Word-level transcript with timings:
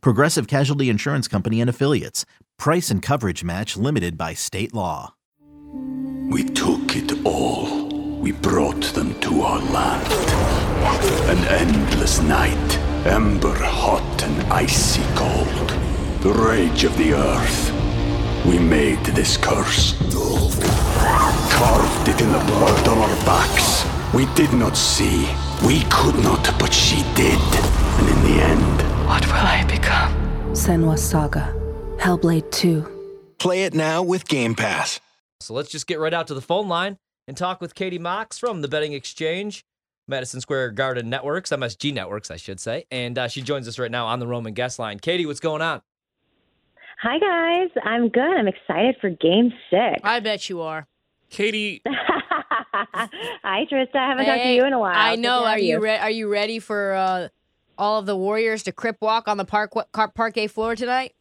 Progressive 0.00 0.46
Casualty 0.46 0.88
Insurance 0.88 1.28
Company 1.28 1.60
and 1.60 1.70
Affiliates. 1.70 2.24
Price 2.58 2.90
and 2.90 3.02
coverage 3.02 3.44
match 3.44 3.76
limited 3.76 4.16
by 4.16 4.34
state 4.34 4.74
law. 4.74 5.14
We 6.30 6.44
took 6.44 6.96
it 6.96 7.24
all. 7.24 7.88
We 8.20 8.32
brought 8.32 8.82
them 8.94 9.18
to 9.20 9.42
our 9.42 9.60
land. 9.60 10.12
An 11.28 11.44
endless 11.48 12.20
night, 12.20 12.78
ember 13.06 13.54
hot 13.54 14.22
and 14.22 14.52
icy 14.52 15.02
cold. 15.14 15.70
The 16.22 16.32
rage 16.32 16.84
of 16.84 16.96
the 16.96 17.12
earth. 17.14 17.72
We 18.46 18.58
made 18.58 19.04
this 19.04 19.36
curse. 19.36 19.94
Carved 21.52 22.08
it 22.08 22.20
in 22.20 22.32
the 22.32 22.44
blood 22.46 22.88
on 22.88 22.98
our 22.98 23.16
backs. 23.24 23.84
We 24.14 24.26
did 24.34 24.52
not 24.52 24.76
see. 24.76 25.28
We 25.66 25.82
could 25.90 26.16
not, 26.22 26.58
but 26.58 26.72
she 26.72 27.02
did. 27.14 27.40
And 27.98 28.08
in 28.08 28.22
the 28.22 28.42
end, 28.42 28.93
What 29.06 29.24
will 29.26 29.32
I 29.34 29.64
become? 29.68 30.12
Senua's 30.52 31.02
Saga. 31.02 31.52
Hellblade 31.98 32.50
2. 32.50 33.34
Play 33.38 33.64
it 33.64 33.74
now 33.74 34.02
with 34.02 34.26
Game 34.28 34.54
Pass. 34.54 35.00
So 35.40 35.54
let's 35.54 35.70
just 35.70 35.86
get 35.86 35.98
right 35.98 36.14
out 36.14 36.26
to 36.28 36.34
the 36.34 36.40
phone 36.40 36.68
line 36.68 36.98
and 37.28 37.36
talk 37.36 37.60
with 37.60 37.74
Katie 37.74 37.98
Mox 37.98 38.38
from 38.38 38.62
the 38.62 38.68
Betting 38.68 38.92
Exchange, 38.92 39.64
Madison 40.08 40.40
Square 40.40 40.70
Garden 40.72 41.10
Networks, 41.10 41.50
MSG 41.50 41.92
Networks, 41.92 42.30
I 42.30 42.36
should 42.36 42.60
say. 42.60 42.84
And 42.90 43.18
uh, 43.18 43.28
she 43.28 43.42
joins 43.42 43.68
us 43.68 43.78
right 43.78 43.90
now 43.90 44.06
on 44.06 44.20
the 44.20 44.26
Roman 44.26 44.54
guest 44.54 44.78
line. 44.78 44.98
Katie, 44.98 45.26
what's 45.26 45.40
going 45.40 45.62
on? 45.62 45.82
Hi 47.02 47.18
guys, 47.18 47.70
I'm 47.84 48.08
good. 48.08 48.22
I'm 48.22 48.48
excited 48.48 48.96
for 49.00 49.10
Game 49.10 49.52
Six. 49.68 50.00
I 50.04 50.20
bet 50.20 50.48
you 50.48 50.62
are. 50.62 50.86
Katie, 51.28 51.82
Hi 51.86 53.66
Trista, 53.70 53.96
I 53.96 54.08
haven't 54.08 54.24
talked 54.26 54.42
to 54.42 54.52
you 54.52 54.64
in 54.64 54.72
a 54.72 54.78
while. 54.78 54.94
I 54.96 55.16
know. 55.16 55.40
to 55.40 55.44
Are 55.44 55.50
have 55.50 55.60
you 55.60 55.80
re- 55.80 55.98
are 55.98 56.10
you 56.10 56.28
ready 56.32 56.60
for 56.60 56.94
uh, 56.94 57.28
all 57.78 57.98
of 57.98 58.06
the 58.06 58.16
Warriors 58.16 58.62
to 58.64 58.72
crip 58.72 58.96
walk 59.00 59.28
on 59.28 59.36
the 59.36 59.44
park 59.44 59.72
car- 59.92 60.08
parquet 60.08 60.46
floor 60.46 60.76
tonight? 60.76 61.14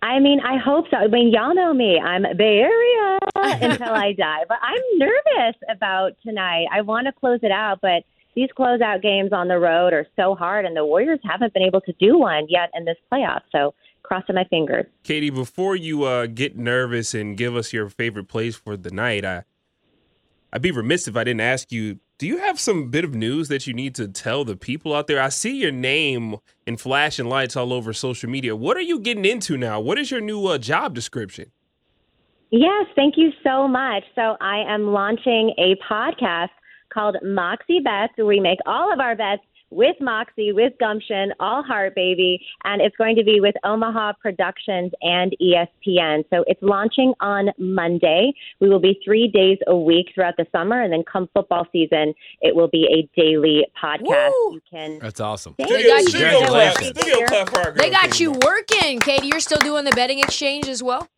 I 0.00 0.20
mean, 0.20 0.40
I 0.40 0.58
hope 0.58 0.86
so. 0.90 0.96
I 0.96 1.08
mean, 1.08 1.32
y'all 1.32 1.54
know 1.54 1.74
me. 1.74 1.98
I'm 1.98 2.24
Bay 2.36 2.58
Area 2.58 3.18
until 3.34 3.92
I 3.92 4.12
die, 4.12 4.44
but 4.48 4.58
I'm 4.62 4.80
nervous 4.98 5.56
about 5.68 6.12
tonight. 6.24 6.66
I 6.72 6.82
want 6.82 7.06
to 7.06 7.12
close 7.12 7.40
it 7.42 7.50
out, 7.50 7.80
but 7.82 8.04
these 8.36 8.48
closeout 8.56 9.02
games 9.02 9.32
on 9.32 9.48
the 9.48 9.58
road 9.58 9.92
are 9.92 10.06
so 10.14 10.36
hard, 10.36 10.64
and 10.64 10.76
the 10.76 10.84
Warriors 10.84 11.18
haven't 11.24 11.52
been 11.52 11.64
able 11.64 11.80
to 11.80 11.92
do 11.98 12.16
one 12.16 12.46
yet 12.48 12.70
in 12.74 12.84
this 12.84 12.96
playoff. 13.12 13.40
So, 13.50 13.74
crossing 14.04 14.36
my 14.36 14.44
fingers. 14.44 14.86
Katie, 15.02 15.30
before 15.30 15.74
you 15.74 16.04
uh, 16.04 16.26
get 16.26 16.56
nervous 16.56 17.12
and 17.14 17.36
give 17.36 17.56
us 17.56 17.72
your 17.72 17.88
favorite 17.88 18.28
plays 18.28 18.54
for 18.54 18.76
the 18.76 18.90
night, 18.90 19.24
I 19.24 19.42
I'd 20.52 20.62
be 20.62 20.70
remiss 20.70 21.08
if 21.08 21.16
I 21.16 21.24
didn't 21.24 21.40
ask 21.42 21.70
you. 21.72 21.98
Do 22.18 22.26
you 22.26 22.38
have 22.38 22.58
some 22.58 22.90
bit 22.90 23.04
of 23.04 23.14
news 23.14 23.48
that 23.48 23.66
you 23.66 23.74
need 23.74 23.94
to 23.94 24.08
tell 24.08 24.44
the 24.44 24.56
people 24.56 24.92
out 24.92 25.06
there? 25.06 25.22
I 25.22 25.28
see 25.28 25.56
your 25.56 25.70
name 25.70 26.36
in 26.66 26.76
flashing 26.76 27.28
lights 27.28 27.54
all 27.54 27.72
over 27.72 27.92
social 27.92 28.28
media. 28.28 28.56
What 28.56 28.76
are 28.76 28.82
you 28.82 28.98
getting 28.98 29.24
into 29.24 29.56
now? 29.56 29.78
What 29.78 29.98
is 29.98 30.10
your 30.10 30.20
new 30.20 30.46
uh, 30.46 30.58
job 30.58 30.94
description? 30.94 31.52
Yes, 32.50 32.86
thank 32.96 33.16
you 33.16 33.30
so 33.44 33.68
much. 33.68 34.02
So 34.14 34.36
I 34.40 34.64
am 34.66 34.92
launching 34.92 35.54
a 35.58 35.76
podcast 35.88 36.48
called 36.92 37.16
Moxie 37.22 37.80
Bets, 37.80 38.14
where 38.16 38.26
we 38.26 38.40
make 38.40 38.58
all 38.66 38.92
of 38.92 38.98
our 38.98 39.14
bets 39.14 39.42
with 39.70 39.96
Moxie, 40.00 40.52
with 40.52 40.72
Gumption, 40.78 41.32
all 41.40 41.62
heart, 41.62 41.94
baby. 41.94 42.40
And 42.64 42.80
it's 42.80 42.96
going 42.96 43.16
to 43.16 43.24
be 43.24 43.40
with 43.40 43.54
Omaha 43.64 44.14
Productions 44.20 44.92
and 45.02 45.34
ESPN. 45.40 46.24
So 46.30 46.44
it's 46.46 46.62
launching 46.62 47.12
on 47.20 47.50
Monday. 47.58 48.32
We 48.60 48.68
will 48.68 48.80
be 48.80 49.00
three 49.04 49.28
days 49.28 49.58
a 49.66 49.76
week 49.76 50.06
throughout 50.14 50.36
the 50.36 50.46
summer. 50.52 50.80
And 50.82 50.92
then 50.92 51.02
come 51.10 51.28
football 51.34 51.66
season, 51.72 52.14
it 52.40 52.54
will 52.54 52.68
be 52.68 52.86
a 52.86 53.20
daily 53.20 53.66
podcast. 53.82 54.30
Woo! 54.30 54.54
You 54.54 54.60
can. 54.70 54.98
That's 55.00 55.20
awesome. 55.20 55.54
Thank 55.54 55.70
They 55.70 55.84
got 55.86 56.02
you. 56.02 56.08
Studio 56.08 56.38
Congratulations. 56.38 57.00
studio 57.00 57.26
clap 57.26 57.48
for 57.50 57.60
our 57.60 57.72
They 57.72 57.90
got 57.90 58.20
you 58.20 58.32
working, 58.32 59.00
Katie. 59.00 59.28
You're 59.28 59.40
still 59.40 59.60
doing 59.60 59.84
the 59.84 59.92
betting 59.92 60.20
exchange 60.20 60.68
as 60.68 60.82
well. 60.82 61.08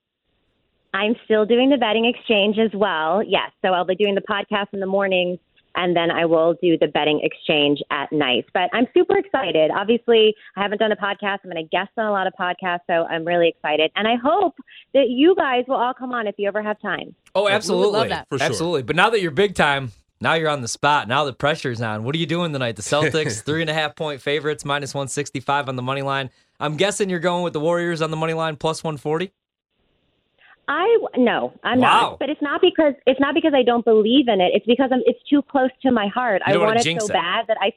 I'm 0.92 1.14
still 1.24 1.46
doing 1.46 1.70
the 1.70 1.76
betting 1.76 2.04
exchange 2.04 2.58
as 2.58 2.72
well. 2.74 3.22
Yes. 3.22 3.52
So 3.62 3.68
I'll 3.68 3.84
be 3.84 3.94
doing 3.94 4.16
the 4.16 4.22
podcast 4.22 4.68
in 4.72 4.80
the 4.80 4.86
mornings 4.86 5.38
and 5.74 5.96
then 5.96 6.10
I 6.10 6.24
will 6.24 6.54
do 6.62 6.76
the 6.78 6.86
betting 6.86 7.20
exchange 7.22 7.80
at 7.90 8.12
night. 8.12 8.46
But 8.52 8.70
I'm 8.72 8.86
super 8.94 9.16
excited. 9.18 9.70
Obviously, 9.70 10.34
I 10.56 10.62
haven't 10.62 10.78
done 10.78 10.92
a 10.92 10.96
podcast. 10.96 11.38
I'm 11.44 11.50
going 11.50 11.56
to 11.56 11.68
guest 11.68 11.90
on 11.96 12.06
a 12.06 12.12
lot 12.12 12.26
of 12.26 12.32
podcasts. 12.38 12.80
So 12.86 13.04
I'm 13.06 13.24
really 13.24 13.48
excited. 13.48 13.90
And 13.96 14.06
I 14.08 14.16
hope 14.16 14.54
that 14.94 15.08
you 15.08 15.34
guys 15.36 15.64
will 15.68 15.76
all 15.76 15.94
come 15.94 16.12
on 16.12 16.26
if 16.26 16.34
you 16.38 16.48
ever 16.48 16.62
have 16.62 16.80
time. 16.80 17.14
Oh, 17.34 17.48
absolutely. 17.48 17.98
love 17.98 18.08
that. 18.08 18.26
For 18.28 18.38
sure. 18.38 18.46
Absolutely. 18.46 18.82
But 18.82 18.96
now 18.96 19.10
that 19.10 19.20
you're 19.20 19.30
big 19.30 19.54
time, 19.54 19.92
now 20.20 20.34
you're 20.34 20.50
on 20.50 20.60
the 20.60 20.68
spot. 20.68 21.08
Now 21.08 21.24
the 21.24 21.32
pressure's 21.32 21.80
on. 21.80 22.04
What 22.04 22.14
are 22.14 22.18
you 22.18 22.26
doing 22.26 22.52
tonight? 22.52 22.76
The 22.76 22.82
Celtics, 22.82 23.40
three 23.44 23.62
and 23.62 23.70
a 23.70 23.74
half 23.74 23.96
point 23.96 24.20
favorites, 24.20 24.64
minus 24.64 24.94
165 24.94 25.68
on 25.68 25.76
the 25.76 25.82
money 25.82 26.02
line. 26.02 26.30
I'm 26.58 26.76
guessing 26.76 27.08
you're 27.08 27.20
going 27.20 27.42
with 27.42 27.54
the 27.54 27.60
Warriors 27.60 28.02
on 28.02 28.10
the 28.10 28.18
money 28.18 28.34
line, 28.34 28.56
plus 28.56 28.84
140. 28.84 29.32
I 30.68 30.98
no, 31.16 31.52
I'm 31.64 31.80
Wow. 31.80 32.10
not. 32.10 32.18
But 32.18 32.30
it's 32.30 32.42
not 32.42 32.60
because 32.60 32.94
it's 33.06 33.20
not 33.20 33.34
because 33.34 33.52
I 33.54 33.62
don't 33.62 33.84
believe 33.84 34.28
in 34.28 34.40
it. 34.40 34.52
It's 34.54 34.66
because 34.66 34.90
I'm, 34.92 35.02
it's 35.04 35.22
too 35.28 35.42
close 35.42 35.70
to 35.82 35.90
my 35.90 36.06
heart. 36.06 36.42
I 36.44 36.56
wanna 36.56 36.80
it 36.80 37.00
so 37.00 37.06
it. 37.06 37.12
bad 37.12 37.46
that 37.48 37.56
I 37.60 37.72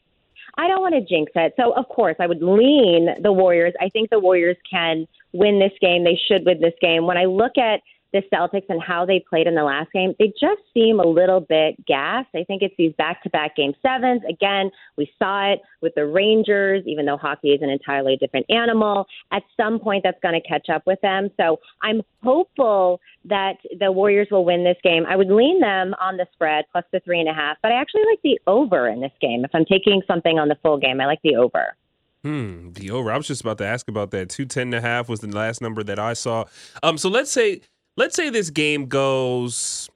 I 0.58 0.68
don't 0.68 0.82
want 0.82 0.94
to 0.94 1.02
jinx 1.02 1.32
it. 1.36 1.54
So 1.58 1.74
of 1.74 1.88
course 1.90 2.16
I 2.20 2.28
would 2.28 2.42
lean 2.42 3.10
the 3.22 3.32
Warriors. 3.34 3.74
I 3.82 3.90
think 3.90 4.10
the 4.10 4.20
Warriors 4.20 4.58
can 4.70 5.08
win 5.32 5.60
this 5.60 5.72
game. 5.82 6.04
They 6.04 6.20
should 6.28 6.46
win 6.46 6.62
this 6.62 6.76
game. 6.82 7.06
When 7.08 7.18
I 7.18 7.26
look 7.26 7.58
at 7.58 7.82
the 8.14 8.22
Celtics 8.32 8.66
and 8.70 8.82
how 8.82 9.06
they 9.06 9.24
played 9.28 9.48
in 9.48 9.56
the 9.56 9.64
last 9.64 9.92
game, 9.92 10.14
they 10.20 10.28
just 10.40 10.62
seem 10.74 11.00
a 11.00 11.06
little 11.06 11.42
bit 11.42 11.84
gassed. 11.86 12.30
I 12.36 12.44
think 12.44 12.62
it's 12.62 12.76
these 12.78 12.94
back-to-back 12.98 13.56
game 13.56 13.74
sevens. 13.82 14.22
Again, 14.30 14.72
we 14.96 15.12
saw 15.20 15.52
it 15.52 15.62
with 15.82 15.94
the 15.96 16.06
Rangers, 16.06 16.84
even 16.86 17.06
though 17.06 17.18
hockey 17.18 17.50
is 17.50 17.62
an 17.62 17.70
entirely 17.70 18.16
different 18.16 18.46
animal. 18.50 19.08
At 19.32 19.44
some 19.58 19.80
point, 19.80 20.04
that's 20.04 20.20
going 20.22 20.40
to 20.40 20.48
catch 20.48 20.70
up 20.70 20.84
with 20.86 21.02
them. 21.02 21.30
So 21.38 21.60
I'm 21.82 22.02
hopeful 22.24 23.02
that 23.26 23.56
the 23.80 23.92
Warriors 23.92 24.28
will 24.32 24.46
win 24.46 24.64
this 24.64 24.78
game. 24.84 25.06
I 25.08 25.16
would 25.16 25.30
lean 25.30 25.60
them 25.60 25.96
on 26.00 26.18
the 26.18 26.28
spread 26.34 26.66
plus 26.72 26.86
the 26.92 27.00
three 27.00 27.20
and 27.20 27.28
a 27.28 27.34
half, 27.34 27.58
but 27.62 27.72
I 27.72 27.76
actually 27.82 28.04
like 28.10 28.22
the 28.24 28.40
over 28.48 28.88
in 28.88 29.02
this 29.02 29.12
game. 29.20 29.44
If 29.44 29.52
I'm 29.54 29.66
taking 29.66 30.02
something 30.08 30.38
on 30.38 30.48
the 30.48 30.58
full 30.62 30.78
game, 30.78 31.02
I 31.02 31.06
like 31.06 31.22
the 31.24 31.36
over. 31.36 31.76
Hmm, 32.24 32.72
the 32.72 32.90
over. 32.92 33.12
I 33.12 33.18
was 33.18 33.28
just 33.28 33.42
about 33.42 33.58
to 33.58 33.66
ask 33.66 33.90
about 33.90 34.12
that. 34.12 34.30
Two 34.30 34.46
ten 34.46 34.68
and 34.68 34.76
a 34.76 34.82
half 34.82 35.10
was 35.10 35.20
the 35.20 35.28
last 35.28 35.62
number 35.62 35.84
that 35.84 36.00
I 36.00 36.14
saw. 36.14 36.46
Um, 36.82 36.98
so 36.98 37.10
let's 37.10 37.30
say 37.30 37.60
let's 37.96 38.16
say 38.16 38.30
this 38.30 38.50
game 38.50 38.88
goes. 38.88 39.90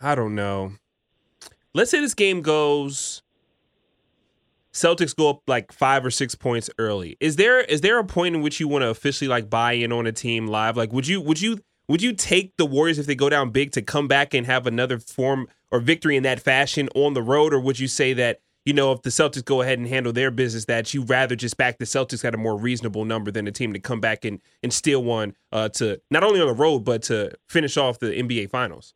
I 0.00 0.14
don't 0.14 0.34
know. 0.34 0.72
Let's 1.74 1.90
say 1.90 2.00
this 2.00 2.14
game 2.14 2.42
goes. 2.42 3.22
Celtics 4.72 5.14
go 5.14 5.30
up 5.30 5.42
like 5.46 5.70
five 5.70 6.04
or 6.04 6.10
six 6.10 6.34
points 6.34 6.70
early. 6.78 7.16
Is 7.20 7.36
there 7.36 7.60
is 7.60 7.82
there 7.82 7.98
a 7.98 8.04
point 8.04 8.34
in 8.34 8.42
which 8.42 8.58
you 8.58 8.68
want 8.68 8.82
to 8.82 8.88
officially 8.88 9.28
like 9.28 9.50
buy 9.50 9.72
in 9.72 9.92
on 9.92 10.06
a 10.06 10.12
team 10.12 10.46
live? 10.46 10.76
Like, 10.76 10.92
would 10.92 11.06
you 11.06 11.20
would 11.20 11.40
you 11.40 11.58
would 11.88 12.00
you 12.00 12.14
take 12.14 12.56
the 12.56 12.64
Warriors 12.64 12.98
if 12.98 13.06
they 13.06 13.14
go 13.14 13.28
down 13.28 13.50
big 13.50 13.72
to 13.72 13.82
come 13.82 14.08
back 14.08 14.32
and 14.32 14.46
have 14.46 14.66
another 14.66 14.98
form 14.98 15.46
or 15.70 15.78
victory 15.78 16.16
in 16.16 16.22
that 16.22 16.40
fashion 16.40 16.88
on 16.94 17.12
the 17.12 17.22
road, 17.22 17.52
or 17.52 17.60
would 17.60 17.78
you 17.78 17.88
say 17.88 18.14
that 18.14 18.40
you 18.64 18.72
know, 18.72 18.92
if 18.92 19.02
the 19.02 19.10
Celtics 19.10 19.44
go 19.44 19.62
ahead 19.62 19.78
and 19.78 19.88
handle 19.88 20.12
their 20.12 20.30
business, 20.30 20.66
that 20.66 20.94
you 20.94 21.02
rather 21.02 21.34
just 21.34 21.56
back 21.56 21.78
the 21.78 21.84
Celtics 21.84 22.24
at 22.24 22.34
a 22.34 22.38
more 22.38 22.56
reasonable 22.56 23.04
number 23.04 23.30
than 23.30 23.46
a 23.46 23.52
team 23.52 23.72
to 23.72 23.80
come 23.80 24.00
back 24.00 24.24
and, 24.24 24.40
and 24.62 24.72
steal 24.72 25.02
one 25.02 25.34
uh, 25.50 25.68
to 25.70 26.00
not 26.10 26.22
only 26.22 26.40
on 26.40 26.46
the 26.46 26.54
road, 26.54 26.80
but 26.80 27.02
to 27.04 27.32
finish 27.48 27.76
off 27.76 27.98
the 27.98 28.06
NBA 28.06 28.50
Finals. 28.50 28.94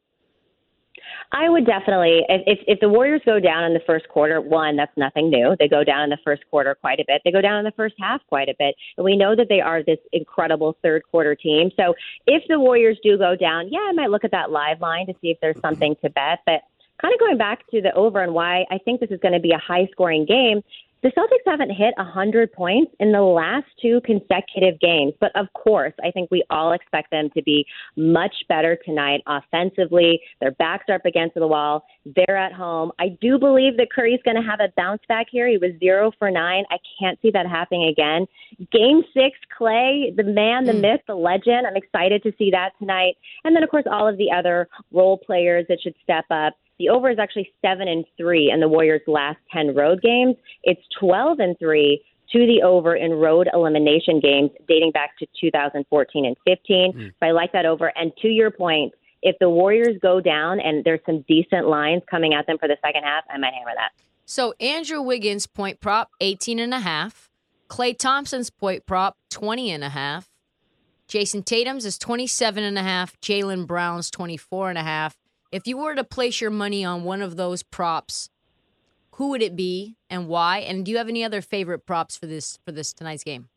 I 1.33 1.49
would 1.49 1.67
definitely, 1.67 2.23
if, 2.29 2.43
if 2.47 2.59
if 2.67 2.81
the 2.81 2.89
Warriors 2.89 3.21
go 3.27 3.41
down 3.41 3.65
in 3.65 3.75
the 3.75 3.81
first 3.87 4.09
quarter, 4.09 4.41
one, 4.41 4.77
that's 4.77 4.97
nothing 4.97 5.29
new. 5.29 5.57
They 5.59 5.69
go 5.69 5.83
down 5.83 6.05
in 6.05 6.11
the 6.11 6.19
first 6.25 6.43
quarter 6.51 6.75
quite 6.75 7.01
a 7.01 7.05
bit. 7.07 7.21
They 7.25 7.33
go 7.33 7.41
down 7.41 7.59
in 7.59 7.65
the 7.65 7.73
first 7.73 7.95
half 7.99 8.21
quite 8.29 8.49
a 8.49 8.55
bit. 8.59 8.77
And 8.97 9.05
we 9.05 9.17
know 9.17 9.35
that 9.35 9.49
they 9.49 9.61
are 9.61 9.83
this 9.83 9.99
incredible 10.12 10.77
third 10.83 11.03
quarter 11.11 11.35
team. 11.35 11.71
So 11.77 11.95
if 12.27 12.45
the 12.49 12.61
Warriors 12.61 12.99
do 13.03 13.19
go 13.19 13.35
down, 13.35 13.69
yeah, 13.71 13.87
I 13.89 13.93
might 13.93 14.11
look 14.11 14.25
at 14.25 14.31
that 14.31 14.51
live 14.51 14.81
line 14.81 15.07
to 15.07 15.15
see 15.21 15.31
if 15.31 15.39
there's 15.41 15.61
something 15.61 15.97
to 16.03 16.11
bet. 16.11 16.41
But 16.47 16.62
kind 17.01 17.13
of 17.15 17.21
going 17.21 17.39
back 17.39 17.67
to 17.71 17.81
the 17.81 17.93
over 17.95 18.23
and 18.23 18.35
why 18.35 18.65
I 18.71 18.79
think 18.79 19.01
this 19.01 19.11
is 19.11 19.21
going 19.21 19.35
to 19.35 19.41
be 19.41 19.53
a 19.53 19.59
high 19.59 19.89
scoring 19.93 20.25
game, 20.27 20.63
The 21.03 21.13
Celtics 21.13 21.49
haven't 21.49 21.71
hit 21.71 21.95
100 21.99 22.53
points 22.53 22.91
in 22.99 23.13
the 23.13 23.21
last 23.21 23.67
two 23.81 24.01
consecutive 24.05 24.81
games. 24.81 25.13
But 25.21 25.31
of 25.37 25.47
course, 25.53 25.93
I 26.03 26.11
think 26.11 26.31
we 26.31 26.43
all 26.51 26.73
expect 26.73 27.11
them 27.11 27.29
to 27.37 27.43
be 27.43 27.67
much 27.97 28.35
better 28.49 28.77
tonight 28.85 29.23
offensively. 29.27 30.21
Their 30.41 30.53
backs 30.53 30.87
are 30.89 30.95
up 30.95 31.05
against 31.05 31.35
the 31.35 31.47
wall. 31.47 31.85
They're 32.17 32.37
at 32.37 32.53
home. 32.53 32.93
I 32.99 33.11
do 33.21 33.39
believe 33.39 33.77
that 33.77 33.93
Curry's 33.93 34.21
going 34.25 34.37
to 34.37 34.43
have 34.43 34.61
a 34.61 34.73
bounce 34.77 35.03
back 35.07 35.27
here. 35.31 35.47
He 35.47 35.59
was 35.59 35.73
zero 35.79 36.13
for 36.19 36.31
nine. 36.31 36.65
I 36.71 36.79
can't 36.99 37.21
see 37.21 37.31
that 37.33 37.47
happening 37.47 37.89
again. 37.89 38.27
Game 38.73 39.03
six, 39.13 39.39
Klay, 39.57 40.17
the 40.17 40.25
man, 40.25 40.65
the 40.65 40.73
mm. 40.73 40.81
myth, 40.81 41.03
the 41.07 41.15
legend. 41.15 41.67
I'm 41.67 41.77
excited 41.77 42.23
to 42.23 42.33
see 42.39 42.51
that 42.53 42.71
tonight. 42.79 43.17
And 43.45 43.55
then, 43.55 43.63
of 43.63 43.71
course, 43.71 43.85
all 43.89 44.09
of 44.09 44.17
the 44.17 44.33
other 44.33 44.67
role 44.91 45.19
players 45.19 45.67
that 45.69 45.79
should 45.83 45.95
step 46.03 46.25
up. 46.31 46.55
The 46.78 46.88
over 46.88 47.11
is 47.11 47.19
actually 47.19 47.52
seven 47.62 47.88
and 47.88 48.05
three 48.17 48.50
in 48.50 48.61
the 48.61 48.69
Warriors' 48.69 49.02
last 49.06 49.38
ten 49.52 49.75
road 49.75 50.02
games. 50.02 50.37
It's 50.62 50.82
twelve 50.99 51.38
and 51.38 51.58
three 51.58 52.02
to 52.32 52.38
the 52.46 52.62
over 52.62 52.94
in 52.94 53.12
road 53.12 53.49
elimination 53.52 54.20
games 54.20 54.50
dating 54.69 54.90
back 54.90 55.17
to 55.19 55.26
2014 55.40 56.26
and 56.26 56.37
15. 56.44 56.93
Mm. 56.93 57.08
So 57.20 57.26
I 57.26 57.31
like 57.31 57.52
that 57.52 57.67
over. 57.67 57.93
And 57.96 58.12
to 58.20 58.28
your 58.28 58.50
point, 58.50 58.93
if 59.23 59.37
the 59.38 59.49
Warriors 59.49 59.96
go 60.02 60.20
down 60.20 60.61
and 60.61 60.84
there's 60.84 61.00
some 61.06 61.25
decent 61.28 61.69
lines 61.69 62.02
coming 62.11 62.34
at 62.34 62.46
them 62.46 62.58
for 62.58 62.69
the 62.69 62.76
second 62.84 63.05
half, 63.05 63.25
I 63.31 63.38
might 63.38 63.55
hammer 63.55 63.73
that. 63.76 63.90
So 64.25 64.55
Andrew 64.61 65.00
Wiggins 65.00 65.46
point 65.46 65.81
prop 65.81 66.11
18 66.20 66.58
and 66.58 66.75
a 66.75 66.81
half. 66.81 67.31
Klay 67.69 67.96
Thompson's 67.96 68.50
point 68.50 68.87
prop 68.87 69.17
20 69.31 69.70
and 69.70 69.84
a 69.84 69.88
half. 69.88 70.28
Jayson 71.08 71.44
Tatum's 71.44 71.84
is 71.84 71.99
27 71.99 72.64
and 72.64 72.78
a 72.78 72.82
half. 72.82 73.19
Jaylen 73.20 73.67
Brown's 73.67 74.11
24 74.11 74.70
and 74.70 74.78
a 74.78 74.82
half. 74.82 75.17
If 75.53 75.67
you 75.67 75.79
were 75.79 75.95
to 75.95 76.05
place 76.05 76.41
your 76.41 76.51
money 76.51 76.85
on 76.85 77.05
one 77.05 77.23
of 77.23 77.37
those 77.37 77.63
props, 77.63 78.31
who 79.13 79.31
would 79.31 79.43
it 79.43 79.57
be 79.57 79.97
and 80.11 80.29
why? 80.29 80.59
And 80.59 80.85
do 80.85 80.91
you 80.91 80.99
have 80.99 81.09
any 81.09 81.25
other 81.25 81.41
favorite 81.41 81.87
props 81.87 82.17
for 82.17 82.27
this 82.27 82.59
for 82.65 82.73
this 82.73 82.93
tonight's 82.93 83.25
game? 83.25 83.49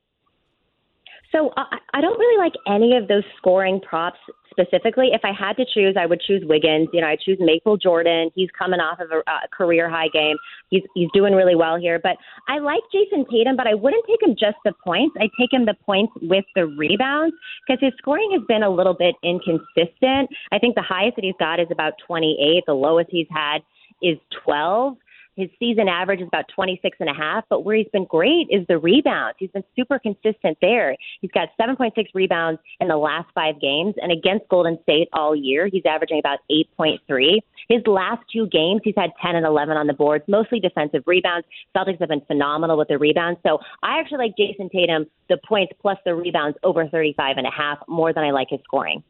So 1.32 1.50
uh, 1.50 1.64
I, 1.72 1.78
I 1.96 2.02
don't 2.02 2.18
really 2.18 2.38
like 2.38 2.54
any 2.68 2.96
of 2.96 3.08
those 3.08 3.24
scoring 3.38 3.80
props 3.82 4.20
specifically. 4.60 5.10
If 5.14 5.22
I 5.24 5.32
had 5.32 5.58
to 5.58 5.66
choose, 5.74 5.96
I 6.00 6.06
would 6.06 6.22
choose 6.22 6.44
Wiggins. 6.46 6.90
You 6.94 7.02
know, 7.02 7.08
I 7.08 7.18
choose 7.24 7.38
Maple 7.40 7.78
Jordan. 7.78 8.32
He's 8.36 8.50
coming 8.58 8.80
off 8.80 9.00
of 9.00 9.12
a, 9.12 9.20
a 9.30 9.48
career 9.56 9.90
high 9.90 10.10
game. 10.12 10.38
He's 10.70 10.84
he's 10.96 11.10
doing 11.14 11.34
really 11.34 11.56
well 11.56 11.78
here. 11.78 12.00
But 12.02 12.18
I 12.48 12.60
like 12.60 12.82
Jayson 12.94 13.26
Tatum, 13.30 13.56
but 13.56 13.68
I 13.68 13.74
wouldn't 13.74 14.06
take 14.06 14.22
him 14.22 14.36
just 14.40 14.58
the 14.66 14.74
points. 14.84 15.16
I 15.20 15.30
take 15.40 15.54
him 15.54 15.66
the 15.66 15.76
points 15.86 16.14
with 16.22 16.46
the 16.56 16.68
rebounds 16.68 17.36
because 17.68 17.80
his 17.82 17.94
scoring 17.98 18.30
has 18.34 18.42
been 18.48 18.64
a 18.64 18.70
little 18.70 18.94
bit 18.96 19.16
inconsistent. 19.24 20.30
I 20.52 20.60
think 20.60 20.76
the 20.76 20.82
highest 20.82 21.16
that 21.16 21.26
he's 21.26 21.40
got 21.40 21.60
is 21.60 21.68
about 21.72 21.94
28. 22.06 22.64
The 22.66 22.74
lowest 22.74 23.10
he's 23.12 23.28
had 23.30 23.60
is 24.02 24.18
12. 24.44 24.96
His 25.40 25.50
season 25.58 25.88
average 25.88 26.20
is 26.20 26.28
about 26.28 26.50
26 26.54 26.98
and 27.00 27.10
a 27.10 27.14
half, 27.14 27.46
but 27.50 27.62
where 27.62 27.78
he's 27.78 27.88
been 27.94 28.04
great 28.04 28.48
is 28.50 28.68
the 28.68 28.78
rebounds. 28.78 29.38
He's 29.40 29.50
been 29.52 29.64
super 29.74 29.98
consistent 29.98 30.58
there. 30.62 30.98
He's 31.22 31.32
got 31.32 31.48
7.6 31.58 31.94
rebounds 32.14 32.60
in 32.82 32.90
the 32.90 32.98
last 32.98 33.30
five 33.34 33.62
games, 33.62 33.96
and 34.02 34.12
against 34.12 34.50
Golden 34.50 34.78
State 34.84 35.08
all 35.14 35.34
year, 35.34 35.68
he's 35.72 35.86
averaging 35.86 36.20
about 36.20 36.40
8.3. 36.52 37.40
His 37.70 37.82
last 37.88 38.22
two 38.34 38.48
games, 38.48 38.82
he's 38.84 38.96
had 38.98 39.12
10 39.24 39.38
and 39.38 39.46
11 39.46 39.78
on 39.78 39.88
the 39.88 39.94
boards, 39.94 40.26
mostly 40.28 40.60
defensive 40.60 41.04
rebounds. 41.06 41.48
Celtics 41.74 42.02
have 42.02 42.10
been 42.10 42.26
phenomenal 42.28 42.78
with 42.78 42.90
the 42.90 42.98
rebounds. 42.98 43.40
So 43.48 43.60
I 43.82 43.98
actually 44.00 44.18
like 44.18 44.36
Jayson 44.38 44.70
Tatum, 44.70 45.06
the 45.30 45.38
points 45.48 45.72
plus 45.82 45.98
the 46.04 46.16
rebounds 46.16 46.58
over 46.64 46.86
35 46.86 47.38
and 47.38 47.48
a 47.48 47.52
half, 47.52 47.78
more 47.88 48.12
than 48.12 48.26
I 48.26 48.32
like 48.32 48.50
his 48.50 48.60
scoring. 48.66 49.04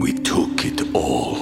We 0.00 0.14
took 0.14 0.64
it 0.64 0.82
all. 0.96 1.41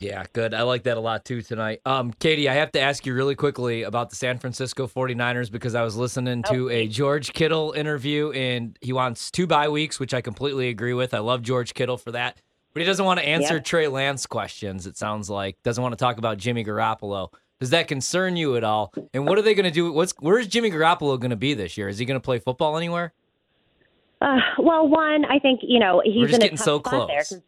Yeah, 0.00 0.24
good. 0.32 0.54
I 0.54 0.62
like 0.62 0.82
that 0.84 0.96
a 0.96 1.00
lot 1.00 1.24
too 1.24 1.40
tonight. 1.40 1.80
Um, 1.86 2.12
Katie, 2.18 2.48
I 2.48 2.54
have 2.54 2.72
to 2.72 2.80
ask 2.80 3.06
you 3.06 3.14
really 3.14 3.36
quickly 3.36 3.84
about 3.84 4.10
the 4.10 4.16
San 4.16 4.38
Francisco 4.38 4.88
49ers 4.88 5.50
because 5.52 5.74
I 5.76 5.82
was 5.82 5.96
listening 5.96 6.42
to 6.50 6.68
a 6.68 6.88
George 6.88 7.32
Kittle 7.32 7.72
interview 7.72 8.32
and 8.32 8.76
he 8.80 8.92
wants 8.92 9.30
two 9.30 9.46
bye 9.46 9.68
weeks, 9.68 10.00
which 10.00 10.12
I 10.12 10.20
completely 10.20 10.68
agree 10.68 10.94
with. 10.94 11.14
I 11.14 11.20
love 11.20 11.42
George 11.42 11.74
Kittle 11.74 11.96
for 11.96 12.10
that. 12.12 12.36
But 12.72 12.80
he 12.80 12.86
doesn't 12.86 13.04
want 13.04 13.20
to 13.20 13.26
answer. 13.26 13.60
Trey 13.60 13.86
Lance 13.86 14.26
questions, 14.26 14.88
it 14.88 14.96
sounds 14.96 15.30
like. 15.30 15.56
Doesn't 15.62 15.80
want 15.80 15.92
to 15.92 15.96
talk 15.96 16.18
about 16.18 16.38
Jimmy 16.38 16.64
Garoppolo. 16.64 17.32
Does 17.60 17.70
that 17.70 17.86
concern 17.86 18.36
you 18.36 18.56
at 18.56 18.64
all? 18.64 18.92
And 19.14 19.28
what 19.28 19.38
are 19.38 19.42
they 19.42 19.54
going 19.54 19.64
to 19.64 19.70
do? 19.70 19.92
What's 19.92 20.12
where's 20.18 20.48
Jimmy 20.48 20.72
Garoppolo 20.72 21.20
going 21.20 21.30
to 21.30 21.36
be 21.36 21.54
this 21.54 21.78
year? 21.78 21.88
Is 21.88 21.98
he 21.98 22.04
going 22.04 22.18
to 22.20 22.24
play 22.24 22.40
football 22.40 22.76
anywhere? 22.76 23.12
Uh, 24.20 24.38
well, 24.58 24.88
one, 24.88 25.24
I 25.26 25.38
think 25.38 25.60
you 25.62 25.78
know 25.78 26.02
he's 26.04 26.16
We're 26.16 26.26
just 26.26 26.34
in 26.34 26.42
a 26.42 26.44
getting 26.46 26.56
so 26.56 26.78
there 26.78 26.82
close. 26.82 27.10
'cause 27.28 27.42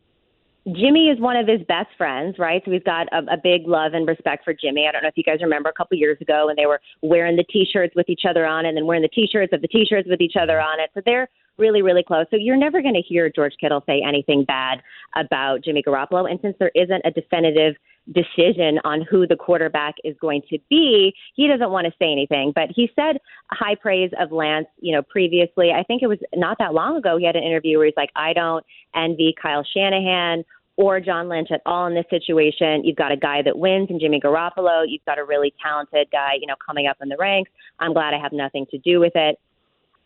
Jimmy 0.74 1.10
is 1.10 1.20
one 1.20 1.36
of 1.36 1.46
his 1.46 1.60
best 1.68 1.88
friends, 1.96 2.40
right? 2.40 2.60
So 2.64 2.72
we've 2.72 2.84
got 2.84 3.06
a, 3.12 3.18
a 3.34 3.36
big 3.40 3.68
love 3.68 3.94
and 3.94 4.06
respect 4.06 4.44
for 4.44 4.52
Jimmy. 4.52 4.86
I 4.88 4.92
don't 4.92 5.02
know 5.02 5.08
if 5.08 5.16
you 5.16 5.22
guys 5.22 5.38
remember 5.40 5.68
a 5.68 5.72
couple 5.72 5.96
years 5.96 6.18
ago 6.20 6.46
when 6.46 6.56
they 6.56 6.66
were 6.66 6.80
wearing 7.02 7.36
the 7.36 7.44
T-shirts 7.44 7.94
with 7.94 8.08
each 8.08 8.22
other 8.28 8.44
on, 8.44 8.66
and 8.66 8.76
then 8.76 8.84
wearing 8.84 9.02
the 9.02 9.08
T-shirts 9.08 9.52
of 9.52 9.62
the 9.62 9.68
T-shirts 9.68 10.08
with 10.10 10.20
each 10.20 10.34
other 10.40 10.60
on 10.60 10.80
it. 10.80 10.90
So 10.94 11.02
they're 11.06 11.28
really, 11.56 11.82
really 11.82 12.02
close. 12.02 12.26
So 12.30 12.36
you're 12.36 12.56
never 12.56 12.82
going 12.82 12.94
to 12.94 13.00
hear 13.00 13.30
George 13.30 13.54
Kittle 13.60 13.84
say 13.86 14.02
anything 14.06 14.44
bad 14.44 14.82
about 15.14 15.62
Jimmy 15.62 15.84
Garoppolo. 15.86 16.28
And 16.28 16.40
since 16.42 16.56
there 16.58 16.72
isn't 16.74 17.02
a 17.04 17.12
definitive 17.12 17.76
decision 18.12 18.78
on 18.84 19.02
who 19.02 19.26
the 19.26 19.36
quarterback 19.36 19.94
is 20.04 20.16
going 20.20 20.42
to 20.50 20.58
be, 20.68 21.14
he 21.34 21.48
doesn't 21.48 21.70
want 21.70 21.86
to 21.86 21.92
say 21.98 22.10
anything. 22.12 22.52
But 22.54 22.68
he 22.74 22.90
said 22.94 23.18
high 23.50 23.74
praise 23.74 24.10
of 24.20 24.32
Lance, 24.32 24.66
you 24.80 24.94
know, 24.94 25.02
previously. 25.02 25.70
I 25.70 25.82
think 25.82 26.02
it 26.02 26.08
was 26.08 26.18
not 26.34 26.58
that 26.58 26.74
long 26.74 26.96
ago. 26.96 27.16
He 27.16 27.24
had 27.24 27.36
an 27.36 27.42
interview 27.42 27.78
where 27.78 27.86
he's 27.86 27.96
like, 27.96 28.10
I 28.14 28.32
don't 28.32 28.64
envy 28.94 29.34
Kyle 29.40 29.64
Shanahan 29.74 30.44
or 30.76 31.00
John 31.00 31.28
Lynch 31.28 31.48
at 31.50 31.62
all 31.64 31.86
in 31.86 31.94
this 31.94 32.04
situation. 32.10 32.84
You've 32.84 32.96
got 32.96 33.12
a 33.12 33.16
guy 33.16 33.42
that 33.42 33.58
wins 33.58 33.88
in 33.90 33.98
Jimmy 33.98 34.20
Garoppolo. 34.20 34.84
You've 34.86 35.04
got 35.06 35.18
a 35.18 35.24
really 35.24 35.54
talented 35.62 36.08
guy, 36.12 36.32
you 36.40 36.46
know, 36.46 36.54
coming 36.64 36.86
up 36.86 36.98
in 37.00 37.08
the 37.08 37.16
ranks. 37.18 37.50
I'm 37.78 37.92
glad 37.92 38.14
I 38.14 38.20
have 38.20 38.32
nothing 38.32 38.66
to 38.70 38.78
do 38.78 39.00
with 39.00 39.12
it. 39.14 39.38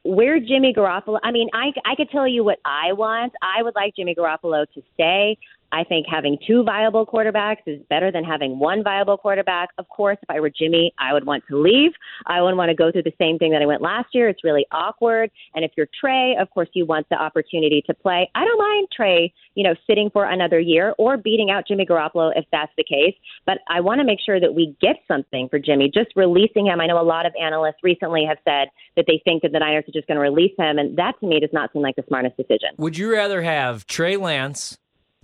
Where 0.03 0.41
Jimmy 0.41 0.73
Garoppolo, 0.75 1.19
I 1.23 1.31
mean, 1.31 1.49
I, 1.53 1.73
I 1.85 1.95
could 1.95 2.11
tell 2.11 2.27
you 2.27 2.43
what 2.45 2.59
I 2.65 2.93
want. 2.93 3.33
I 3.43 3.63
would 3.63 3.75
like 3.75 3.97
Jimmy 3.97 4.15
Garoppolo 4.15 4.65
to 4.73 4.83
stay. 4.95 5.37
I 5.73 5.85
think 5.85 6.07
having 6.11 6.37
two 6.47 6.63
viable 6.65 7.07
quarterbacks 7.07 7.63
is 7.67 7.81
better 7.89 8.11
than 8.11 8.25
having 8.25 8.59
one 8.59 8.83
viable 8.83 9.17
quarterback. 9.17 9.71
Of 9.79 9.89
course, 9.89 10.19
if 10.23 10.29
I 10.29 10.41
were 10.41 10.51
Jimmy, 10.51 10.93
I 10.99 11.13
would 11.13 11.25
want 11.25 11.45
to 11.49 11.61
leave. 11.61 11.93
I 12.27 12.41
wouldn't 12.43 12.59
want 12.59 12.71
to 12.71 12.75
go 12.75 12.91
through 12.91 13.05
the 13.05 13.13
same 13.19 13.39
thing 13.39 13.53
that 13.53 13.63
I 13.63 13.67
went 13.67 13.83
last 13.83 14.09
year. 14.13 14.29
It's 14.29 14.45
really 14.45 14.67
awkward. 14.73 15.31
And 15.55 15.65
if 15.65 15.73
you're 15.77 15.89
Trey, 16.01 16.37
of 16.41 16.51
course, 16.51 16.69
you 16.73 16.87
want 16.87 17.09
the 17.09 17.17
opportunity 17.17 17.83
to 17.87 17.95
play. 17.95 18.29
I 18.35 18.45
don't 18.45 18.59
mind 18.59 18.89
Trey, 18.95 19.33
you 19.55 19.65
know, 19.65 19.75
sitting 19.87 20.11
for 20.11 20.25
another 20.25 20.59
year 20.59 20.95
or 20.99 21.17
beating 21.17 21.51
out 21.51 21.67
Jimmy 21.67 21.87
Garoppolo 21.87 22.33
if 22.35 22.45
that's 22.53 22.73
the 22.77 22.85
case. 22.85 23.15
But 23.47 23.59
I 23.69 23.81
want 23.81 24.01
to 24.01 24.05
make 24.05 24.19
sure 24.25 24.41
that 24.41 24.55
we 24.55 24.77
get 24.81 24.97
something 25.07 25.49
for 25.49 25.59
Jimmy. 25.59 25.91
Just 25.93 26.11
releasing 26.17 26.67
him. 26.67 26.81
I 26.81 26.87
know 26.87 27.01
a 27.01 27.03
lot 27.03 27.27
of 27.27 27.33
analysts 27.41 27.83
recently 27.83 28.25
have 28.29 28.39
said 28.45 28.69
that 28.97 29.05
they 29.07 29.21
think 29.25 29.43
that 29.43 29.53
the 29.53 29.59
Niners 29.59 29.85
are 29.89 29.93
just 29.93 30.07
going 30.07 30.17
to 30.17 30.23
release 30.23 30.53
him. 30.59 30.79
And 30.79 30.97
that 30.97 31.15
to 31.21 31.27
me 31.27 31.41
does 31.41 31.51
not 31.53 31.73
seem 31.73 31.83
like 31.83 31.97
the 31.97 32.05
smartest 32.09 32.37
decision. 32.37 32.71
Would 32.79 32.99
you 32.99 33.13
rather 33.13 33.43
have 33.43 33.87
Trey 33.87 34.17
Lance, 34.17 34.79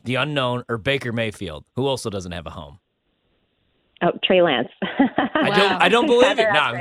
the 0.07 0.15
unknown, 0.17 0.65
or 0.69 0.79
Baker 0.79 1.13
Mayfield, 1.13 1.65
who 1.77 1.87
also 1.87 2.09
doesn't 2.11 2.33
have 2.33 2.47
a 2.47 2.51
home? 2.51 2.79
Oh, 4.03 4.11
Trey 4.23 4.43
Lance. 4.43 4.69
I 4.83 5.51
don't. 5.57 5.71
Wow. 5.71 5.79
I 5.81 5.89
don't 5.89 6.07
believe 6.07 6.39
it. 6.39 6.49
Nah, 6.53 6.73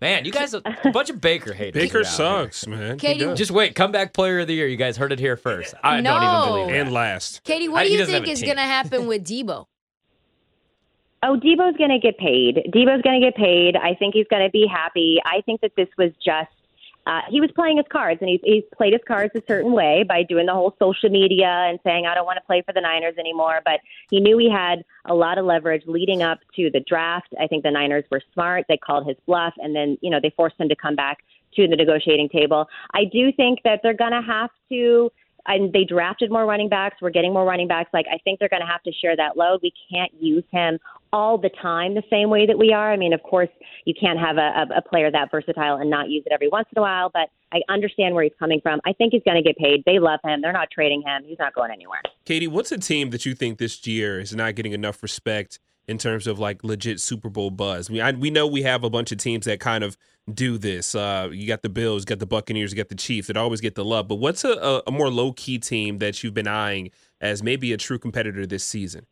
man, 0.00 0.24
you 0.24 0.32
guys 0.32 0.52
a 0.54 0.62
bunch 0.92 1.10
of 1.10 1.20
Baker 1.20 1.52
haters. 1.52 1.80
Baker 1.80 1.98
around 1.98 2.04
here. 2.06 2.12
sucks, 2.12 2.66
man. 2.66 2.98
Katie, 2.98 3.20
does. 3.20 3.38
Just 3.38 3.52
wait. 3.52 3.76
Comeback 3.76 4.12
player 4.12 4.40
of 4.40 4.48
the 4.48 4.54
year. 4.54 4.66
You 4.66 4.76
guys 4.76 4.96
heard 4.96 5.12
it 5.12 5.20
here 5.20 5.36
first. 5.36 5.74
I 5.84 6.00
don't 6.00 6.22
even 6.22 6.48
believe 6.48 6.74
it. 6.74 6.80
and 6.80 6.92
last. 6.92 7.44
Katie, 7.44 7.66
I- 7.66 7.70
what 7.70 7.84
do 7.84 7.92
you 7.92 8.04
think 8.04 8.26
is 8.28 8.42
going 8.42 8.56
to 8.56 8.62
happen 8.62 9.06
with 9.06 9.24
Deebo? 9.28 9.66
Oh, 11.22 11.36
Deebo's 11.36 11.76
going 11.76 11.90
to 11.90 11.98
get 11.98 12.18
paid. 12.18 12.56
Deebo's 12.74 13.02
going 13.02 13.20
to 13.20 13.24
get 13.26 13.36
paid. 13.36 13.76
I 13.76 13.94
think 13.94 14.14
he's 14.14 14.26
going 14.28 14.44
to 14.44 14.50
be 14.50 14.66
happy. 14.70 15.18
I 15.24 15.40
think 15.42 15.60
that 15.60 15.72
this 15.76 15.88
was 15.96 16.10
just. 16.24 16.50
Uh, 17.06 17.20
he 17.28 17.40
was 17.40 17.50
playing 17.54 17.76
his 17.76 17.86
cards, 17.90 18.18
and 18.20 18.28
he's, 18.28 18.40
he's 18.42 18.64
played 18.76 18.92
his 18.92 19.02
cards 19.06 19.32
a 19.36 19.42
certain 19.46 19.72
way 19.72 20.04
by 20.06 20.24
doing 20.24 20.46
the 20.46 20.52
whole 20.52 20.74
social 20.78 21.08
media 21.08 21.46
and 21.46 21.78
saying, 21.84 22.04
I 22.04 22.14
don't 22.14 22.26
want 22.26 22.36
to 22.36 22.44
play 22.44 22.62
for 22.66 22.72
the 22.72 22.80
Niners 22.80 23.14
anymore. 23.16 23.60
But 23.64 23.80
he 24.10 24.18
knew 24.18 24.36
he 24.38 24.50
had 24.50 24.84
a 25.04 25.14
lot 25.14 25.38
of 25.38 25.44
leverage 25.44 25.84
leading 25.86 26.22
up 26.22 26.40
to 26.56 26.68
the 26.70 26.80
draft. 26.80 27.28
I 27.40 27.46
think 27.46 27.62
the 27.62 27.70
Niners 27.70 28.04
were 28.10 28.20
smart. 28.34 28.64
They 28.68 28.76
called 28.76 29.06
his 29.06 29.16
bluff, 29.24 29.54
and 29.58 29.74
then, 29.74 29.98
you 30.00 30.10
know, 30.10 30.18
they 30.20 30.32
forced 30.36 30.60
him 30.60 30.68
to 30.68 30.76
come 30.76 30.96
back 30.96 31.18
to 31.54 31.68
the 31.68 31.76
negotiating 31.76 32.28
table. 32.28 32.66
I 32.92 33.04
do 33.04 33.30
think 33.32 33.60
that 33.64 33.80
they're 33.82 33.94
going 33.94 34.12
to 34.12 34.22
have 34.22 34.50
to 34.70 35.10
and 35.48 35.72
they 35.72 35.84
drafted 35.84 36.30
more 36.30 36.44
running 36.44 36.68
backs. 36.68 36.96
We're 37.00 37.10
getting 37.10 37.32
more 37.32 37.44
running 37.44 37.68
backs. 37.68 37.90
Like 37.92 38.06
I 38.12 38.18
think 38.24 38.40
they're 38.40 38.48
going 38.48 38.62
to 38.62 38.66
have 38.66 38.82
to 38.82 38.92
share 38.92 39.16
that 39.16 39.36
load. 39.36 39.60
We 39.62 39.72
can't 39.92 40.12
use 40.20 40.44
him 40.50 40.78
all 41.12 41.38
the 41.38 41.50
time 41.62 41.94
the 41.94 42.02
same 42.10 42.30
way 42.30 42.46
that 42.46 42.58
we 42.58 42.72
are. 42.72 42.92
I 42.92 42.96
mean, 42.96 43.12
of 43.12 43.22
course, 43.22 43.48
you 43.84 43.94
can't 43.98 44.18
have 44.18 44.36
a, 44.36 44.66
a, 44.76 44.82
player 44.82 45.10
that 45.10 45.30
versatile 45.30 45.76
and 45.76 45.88
not 45.88 46.08
use 46.08 46.24
it 46.26 46.32
every 46.32 46.48
once 46.48 46.68
in 46.74 46.78
a 46.78 46.82
while, 46.82 47.10
but 47.12 47.28
I 47.52 47.60
understand 47.68 48.14
where 48.14 48.24
he's 48.24 48.32
coming 48.38 48.60
from. 48.60 48.80
I 48.84 48.92
think 48.92 49.12
he's 49.12 49.22
going 49.24 49.36
to 49.36 49.42
get 49.42 49.56
paid. 49.56 49.82
They 49.86 49.98
love 49.98 50.20
him. 50.24 50.42
They're 50.42 50.52
not 50.52 50.70
trading 50.70 51.02
him. 51.02 51.22
He's 51.24 51.38
not 51.38 51.54
going 51.54 51.70
anywhere. 51.70 52.02
Katie, 52.24 52.48
what's 52.48 52.72
a 52.72 52.78
team 52.78 53.10
that 53.10 53.24
you 53.24 53.34
think 53.34 53.58
this 53.58 53.86
year 53.86 54.20
is 54.20 54.34
not 54.34 54.54
getting 54.54 54.72
enough 54.72 55.02
respect 55.02 55.58
in 55.86 55.98
terms 55.98 56.26
of 56.26 56.38
like 56.38 56.64
legit 56.64 57.00
Super 57.00 57.30
Bowl 57.30 57.50
buzz? 57.50 57.88
Mean, 57.88 58.02
I, 58.02 58.12
we 58.12 58.30
know 58.30 58.46
we 58.46 58.62
have 58.62 58.82
a 58.84 58.90
bunch 58.90 59.12
of 59.12 59.18
teams 59.18 59.46
that 59.46 59.60
kind 59.60 59.84
of 59.84 59.96
do 60.32 60.58
this. 60.58 60.94
Uh, 60.94 61.28
you 61.32 61.46
got 61.46 61.62
the 61.62 61.68
Bills, 61.68 62.02
you 62.02 62.06
got 62.06 62.18
the 62.18 62.26
Buccaneers, 62.26 62.72
you 62.72 62.76
got 62.76 62.88
the 62.88 62.96
Chiefs 62.96 63.28
that 63.28 63.36
always 63.36 63.60
get 63.60 63.76
the 63.76 63.84
love. 63.84 64.08
But 64.08 64.16
what's 64.16 64.44
a, 64.44 64.52
a, 64.52 64.82
a 64.88 64.90
more 64.90 65.10
low 65.10 65.32
key 65.32 65.58
team 65.58 65.98
that 65.98 66.22
you've 66.24 66.34
been 66.34 66.48
eyeing 66.48 66.90
as 67.20 67.42
maybe 67.42 67.72
a 67.72 67.76
true 67.76 67.98
competitor 67.98 68.44
this 68.44 68.64
season? 68.64 69.06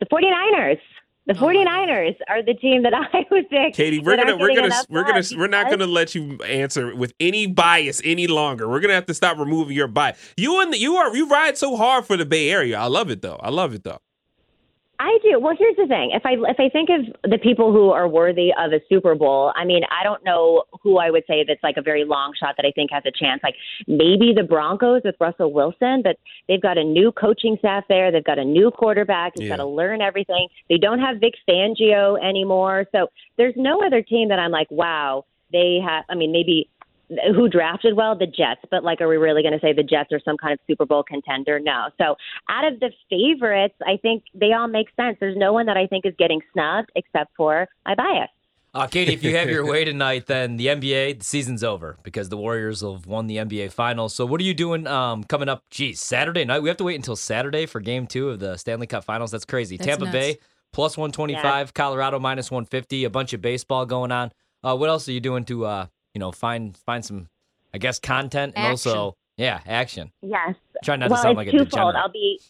The 0.00 0.06
49ers. 0.06 0.78
The 1.26 1.32
49ers 1.32 2.16
are 2.28 2.40
the 2.40 2.54
team 2.54 2.84
that 2.84 2.94
I 3.12 3.26
would 3.30 3.50
pick. 3.50 3.74
Katie, 3.74 3.98
we're 3.98 4.16
gonna 4.16 4.36
we're 4.36 4.54
gonna 4.54 4.72
we're 4.88 5.02
gonna 5.02 5.22
we're 5.36 5.48
not 5.48 5.68
gonna 5.68 5.86
let 5.86 6.14
you 6.14 6.38
answer 6.42 6.94
with 6.94 7.14
any 7.18 7.48
bias 7.48 8.00
any 8.04 8.28
longer. 8.28 8.68
We're 8.68 8.78
gonna 8.78 8.94
have 8.94 9.06
to 9.06 9.14
stop 9.14 9.36
removing 9.36 9.74
your 9.74 9.88
bias. 9.88 10.18
You 10.36 10.60
and 10.60 10.72
the, 10.72 10.78
you 10.78 10.94
are 10.94 11.14
you 11.16 11.28
ride 11.28 11.58
so 11.58 11.76
hard 11.76 12.06
for 12.06 12.16
the 12.16 12.24
Bay 12.24 12.50
Area. 12.50 12.78
I 12.78 12.86
love 12.86 13.10
it 13.10 13.22
though. 13.22 13.40
I 13.42 13.50
love 13.50 13.74
it 13.74 13.82
though. 13.82 13.98
I 14.98 15.18
do. 15.22 15.38
Well, 15.38 15.54
here's 15.58 15.76
the 15.76 15.86
thing. 15.86 16.10
If 16.14 16.24
I 16.24 16.32
if 16.50 16.58
I 16.58 16.68
think 16.70 16.88
of 16.88 17.30
the 17.30 17.38
people 17.38 17.72
who 17.72 17.90
are 17.90 18.08
worthy 18.08 18.50
of 18.58 18.72
a 18.72 18.80
Super 18.88 19.14
Bowl, 19.14 19.52
I 19.54 19.64
mean, 19.64 19.82
I 19.90 20.02
don't 20.02 20.24
know 20.24 20.64
who 20.82 20.98
I 20.98 21.10
would 21.10 21.24
say 21.28 21.44
that's 21.46 21.62
like 21.62 21.76
a 21.76 21.82
very 21.82 22.04
long 22.04 22.32
shot 22.40 22.54
that 22.56 22.64
I 22.66 22.70
think 22.72 22.90
has 22.92 23.02
a 23.06 23.12
chance. 23.12 23.40
Like 23.42 23.56
maybe 23.86 24.32
the 24.34 24.42
Broncos 24.42 25.02
with 25.04 25.14
Russell 25.20 25.52
Wilson, 25.52 26.02
but 26.02 26.16
they've 26.48 26.62
got 26.62 26.78
a 26.78 26.84
new 26.84 27.12
coaching 27.12 27.56
staff 27.58 27.84
there. 27.88 28.10
They've 28.10 28.24
got 28.24 28.38
a 28.38 28.44
new 28.44 28.70
quarterback. 28.70 29.32
He's 29.38 29.48
Yeah. 29.48 29.56
got 29.56 29.62
to 29.62 29.68
learn 29.68 30.00
everything. 30.00 30.48
They 30.70 30.78
don't 30.78 30.98
have 31.00 31.18
Vic 31.18 31.34
Fangio 31.48 32.18
anymore, 32.22 32.86
so 32.92 33.08
there's 33.36 33.54
no 33.56 33.84
other 33.84 34.02
team 34.02 34.28
that 34.30 34.38
I'm 34.38 34.50
like, 34.50 34.70
wow, 34.70 35.24
they 35.52 35.78
have. 35.86 36.04
I 36.08 36.14
mean, 36.14 36.32
maybe 36.32 36.68
who 37.34 37.48
drafted 37.48 37.96
well 37.96 38.16
the 38.16 38.26
Jets, 38.26 38.60
but 38.70 38.82
like, 38.82 39.00
are 39.00 39.08
we 39.08 39.16
really 39.16 39.42
going 39.42 39.54
to 39.54 39.60
say 39.60 39.72
the 39.72 39.82
Jets 39.82 40.12
are 40.12 40.20
some 40.24 40.36
kind 40.36 40.52
of 40.52 40.58
Super 40.66 40.84
Bowl 40.84 41.02
contender? 41.02 41.60
No. 41.60 41.88
So 41.98 42.16
out 42.48 42.64
of 42.64 42.80
the 42.80 42.90
favorites, 43.08 43.74
I 43.86 43.96
think 43.96 44.24
they 44.34 44.52
all 44.52 44.68
make 44.68 44.88
sense. 44.96 45.16
There's 45.20 45.36
no 45.36 45.52
one 45.52 45.66
that 45.66 45.76
I 45.76 45.86
think 45.86 46.04
is 46.04 46.14
getting 46.18 46.40
snubbed 46.52 46.90
except 46.96 47.34
for 47.36 47.68
my 47.84 47.94
bias. 47.94 48.30
Uh, 48.74 48.86
Katie, 48.86 49.14
if 49.14 49.24
you 49.24 49.34
have 49.34 49.48
your 49.48 49.64
way 49.64 49.86
tonight, 49.86 50.26
then 50.26 50.58
the 50.58 50.66
NBA 50.66 51.20
the 51.20 51.24
season's 51.24 51.64
over 51.64 51.96
because 52.02 52.28
the 52.28 52.36
Warriors 52.36 52.82
have 52.82 53.06
won 53.06 53.26
the 53.26 53.38
NBA 53.38 53.72
Finals. 53.72 54.14
So 54.14 54.26
what 54.26 54.38
are 54.38 54.44
you 54.44 54.52
doing 54.52 54.86
um, 54.86 55.24
coming 55.24 55.48
up? 55.48 55.62
Geez, 55.70 55.98
Saturday 55.98 56.44
night. 56.44 56.60
We 56.60 56.68
have 56.68 56.76
to 56.76 56.84
wait 56.84 56.96
until 56.96 57.16
Saturday 57.16 57.64
for 57.64 57.80
Game 57.80 58.06
Two 58.06 58.28
of 58.28 58.38
the 58.38 58.58
Stanley 58.58 58.86
Cup 58.86 59.04
Finals. 59.04 59.30
That's 59.30 59.46
crazy. 59.46 59.78
That's 59.78 59.86
Tampa 59.86 60.04
nuts. 60.04 60.12
Bay 60.12 60.38
plus 60.72 60.98
one 60.98 61.10
twenty 61.10 61.34
five, 61.36 61.72
Colorado 61.72 62.18
minus 62.18 62.50
one 62.50 62.66
fifty. 62.66 63.04
A 63.04 63.10
bunch 63.10 63.32
of 63.32 63.40
baseball 63.40 63.86
going 63.86 64.12
on. 64.12 64.30
Uh, 64.62 64.76
what 64.76 64.90
else 64.90 65.08
are 65.08 65.12
you 65.12 65.20
doing 65.20 65.46
to 65.46 65.64
uh, 65.64 65.86
you 66.16 66.18
know 66.18 66.32
find 66.32 66.74
find 66.78 67.04
some, 67.04 67.28
I 67.74 67.78
guess, 67.78 67.98
content 67.98 68.54
and 68.56 68.68
also 68.68 69.18
yeah, 69.36 69.60
action. 69.66 70.10
Yes. 70.22 70.54
Try 70.82 70.96
not 70.96 71.10
well, 71.10 71.18
to 71.18 71.22
sound 71.22 71.36
like 71.36 71.48
a 71.48 71.50
twofold. 71.50 71.70
degenerate. 71.70 71.96
I'll 71.96 72.10
be. 72.10 72.40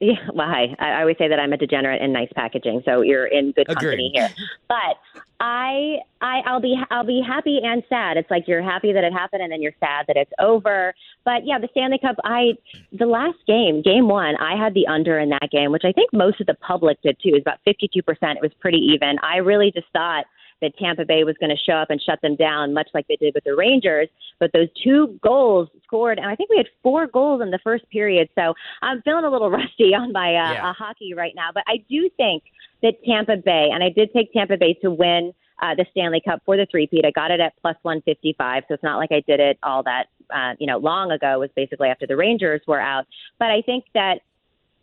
Yeah, 0.00 0.14
well, 0.32 0.48
hi. 0.48 0.74
I, 0.78 0.92
I 0.92 1.00
always 1.02 1.18
say 1.18 1.28
that 1.28 1.38
I'm 1.38 1.52
a 1.52 1.58
degenerate 1.58 2.00
in 2.00 2.10
nice 2.10 2.30
packaging, 2.34 2.82
so 2.86 3.02
you're 3.02 3.26
in 3.26 3.52
good 3.52 3.66
company 3.68 4.10
Agreed. 4.12 4.12
here. 4.14 4.30
But 4.66 4.96
I, 5.40 5.98
I, 6.22 6.40
I'll 6.46 6.60
be, 6.60 6.76
I'll 6.90 7.06
be 7.06 7.22
happy 7.24 7.60
and 7.62 7.84
sad. 7.88 8.16
It's 8.16 8.30
like 8.30 8.48
you're 8.48 8.62
happy 8.62 8.92
that 8.94 9.04
it 9.04 9.12
happened, 9.12 9.42
and 9.42 9.52
then 9.52 9.60
you're 9.60 9.76
sad 9.78 10.06
that 10.08 10.16
it's 10.16 10.32
over. 10.40 10.94
But 11.24 11.46
yeah, 11.46 11.58
the 11.58 11.68
Stanley 11.70 11.98
Cup. 11.98 12.16
I, 12.24 12.54
the 12.98 13.06
last 13.06 13.38
game, 13.46 13.82
game 13.82 14.08
one, 14.08 14.36
I 14.36 14.56
had 14.56 14.72
the 14.74 14.86
under 14.86 15.18
in 15.18 15.28
that 15.28 15.50
game, 15.52 15.70
which 15.70 15.84
I 15.84 15.92
think 15.92 16.12
most 16.14 16.40
of 16.40 16.46
the 16.46 16.54
public 16.54 17.00
did 17.02 17.16
too. 17.22 17.28
It 17.28 17.34
was 17.34 17.42
about 17.42 17.58
52 17.66 18.02
percent. 18.02 18.38
It 18.38 18.42
was 18.42 18.52
pretty 18.58 18.78
even. 18.78 19.18
I 19.22 19.36
really 19.36 19.70
just 19.70 19.86
thought 19.92 20.24
that 20.62 20.76
Tampa 20.78 21.04
Bay 21.04 21.24
was 21.24 21.36
going 21.38 21.50
to 21.50 21.56
show 21.62 21.74
up 21.74 21.90
and 21.90 22.00
shut 22.00 22.20
them 22.22 22.36
down, 22.36 22.72
much 22.72 22.88
like 22.94 23.06
they 23.08 23.16
did 23.16 23.34
with 23.34 23.44
the 23.44 23.54
Rangers. 23.54 24.08
But 24.40 24.52
those 24.52 24.68
two 24.82 25.18
goals 25.22 25.68
scored, 25.84 26.18
and 26.18 26.26
I 26.26 26.34
think 26.34 26.48
we 26.48 26.56
had 26.56 26.66
four 26.82 27.06
goals 27.06 27.42
in 27.42 27.50
the 27.50 27.58
first 27.62 27.88
period. 27.90 28.28
So 28.34 28.54
I'm 28.80 29.02
feeling 29.02 29.24
a 29.24 29.30
little 29.30 29.50
rusty 29.60 29.94
on 29.94 30.12
my 30.12 30.28
uh, 30.34 30.52
Yeah. 30.54 30.70
uh, 30.70 30.72
hockey 30.72 31.12
right 31.14 31.34
now. 31.36 31.50
But 31.52 31.64
I 31.66 31.84
do 31.90 32.08
think 32.16 32.44
that 32.82 32.94
Tampa 33.04 33.36
Bay, 33.36 33.68
and 33.72 33.84
I 33.84 33.90
did 33.90 34.12
take 34.14 34.32
Tampa 34.32 34.56
Bay 34.56 34.74
to 34.82 34.90
win 34.90 35.34
uh, 35.60 35.74
the 35.76 35.84
Stanley 35.92 36.20
Cup 36.24 36.42
for 36.44 36.56
the 36.56 36.66
three-peat. 36.70 37.04
I 37.04 37.10
got 37.12 37.30
it 37.30 37.38
at 37.38 37.52
plus 37.60 37.76
155, 37.82 38.64
so 38.66 38.74
it's 38.74 38.82
not 38.82 38.96
like 38.96 39.12
I 39.12 39.22
did 39.26 39.38
it 39.38 39.58
all 39.62 39.82
that 39.84 40.06
uh, 40.34 40.54
you 40.58 40.66
know 40.66 40.78
long 40.78 41.10
ago. 41.12 41.34
It 41.34 41.38
was 41.38 41.50
basically 41.54 41.88
after 41.88 42.06
the 42.06 42.16
Rangers 42.16 42.62
were 42.66 42.80
out. 42.80 43.06
But 43.38 43.50
I 43.50 43.62
think 43.62 43.84
that 43.94 44.20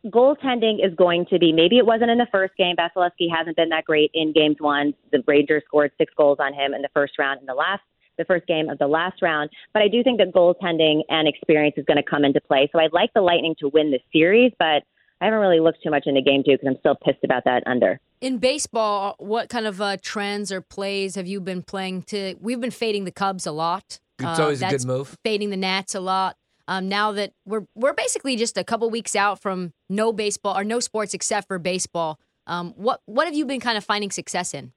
goaltending 0.06 0.86
is 0.86 0.94
going 0.96 1.26
to 1.30 1.40
be 1.40 1.52
maybe 1.52 1.78
it 1.78 1.86
wasn't 1.86 2.10
in 2.10 2.18
the 2.18 2.28
first 2.32 2.56
game. 2.58 2.76
Vasilevskiy 2.76 3.28
hasn't 3.36 3.56
been 3.56 3.70
that 3.70 3.86
great 3.86 4.12
in 4.14 4.32
games 4.34 4.58
one. 4.60 4.94
The 5.12 5.24
Rangers 5.28 5.64
scored 5.66 5.92
six 5.98 6.14
goals 6.18 6.38
on 6.40 6.54
him 6.54 6.74
in 6.74 6.82
the 6.82 6.90
first 6.94 7.18
round 7.20 7.40
in 7.42 7.46
the 7.46 7.54
last 7.54 7.82
the 8.18 8.26
first 8.26 8.46
game 8.48 8.70
of 8.70 8.78
the 8.80 8.88
last 8.88 9.22
round. 9.22 9.50
But 9.74 9.82
I 9.82 9.88
do 9.88 10.04
think 10.04 10.18
that 10.20 10.34
goaltending 10.34 11.04
and 11.08 11.26
experience 11.26 11.76
is 11.78 11.86
going 11.86 11.96
to 11.98 12.04
come 12.04 12.26
into 12.26 12.42
play. 12.42 12.68
So 12.74 12.78
I'd 12.80 12.92
like 12.92 13.12
the 13.16 13.22
Lightning 13.22 13.56
to 13.60 13.70
win 13.70 13.92
the 13.92 14.00
series, 14.12 14.52
but 14.60 14.84
I 15.22 15.26
haven't 15.26 15.40
really 15.40 15.62
looked 15.62 15.82
too 15.82 15.90
much 15.90 16.04
into 16.06 16.22
game 16.22 16.44
two 16.46 16.52
because 16.52 16.68
I'm 16.68 16.78
still 16.80 16.96
pissed 16.96 17.24
about 17.24 17.46
that 17.46 17.64
under. 17.66 18.00
In 18.20 18.38
baseball, 18.38 19.16
what 19.20 19.48
kind 19.48 19.66
of 19.66 19.80
uh, 19.82 19.96
trends 20.02 20.52
or 20.52 20.60
plays 20.60 21.16
have 21.16 21.28
you 21.28 21.40
been 21.40 21.64
playing 21.64 22.02
to? 22.04 22.36
We've 22.42 22.60
been 22.60 22.72
fading 22.72 23.06
the 23.06 23.12
Cubs 23.12 23.46
a 23.48 23.54
lot. 23.54 24.00
It's 24.20 24.38
Uh, 24.40 24.44
always 24.44 24.62
a 24.62 24.70
good 24.70 24.86
move. 24.86 25.16
Fading 25.24 25.50
the 25.50 25.56
Nats 25.58 25.96
a 25.96 26.02
lot. 26.02 26.36
Um, 26.70 26.88
now 26.88 27.12
that 27.14 27.34
we're 27.46 27.66
we're 27.74 27.94
basically 27.94 28.36
just 28.36 28.56
a 28.56 28.64
couple 28.64 28.88
weeks 28.92 29.16
out 29.16 29.42
from 29.42 29.74
no 29.90 30.14
baseball 30.14 30.56
or 30.56 30.64
no 30.64 30.80
sports 30.80 31.16
except 31.16 31.48
for 31.48 31.58
baseball. 31.58 32.20
Um, 32.46 32.74
what 32.78 33.02
what 33.08 33.26
have 33.26 33.34
you 33.34 33.44
been 33.46 33.60
kind 33.60 33.76
of 33.76 33.84
finding 33.84 34.12
success 34.12 34.54
in? 34.54 34.72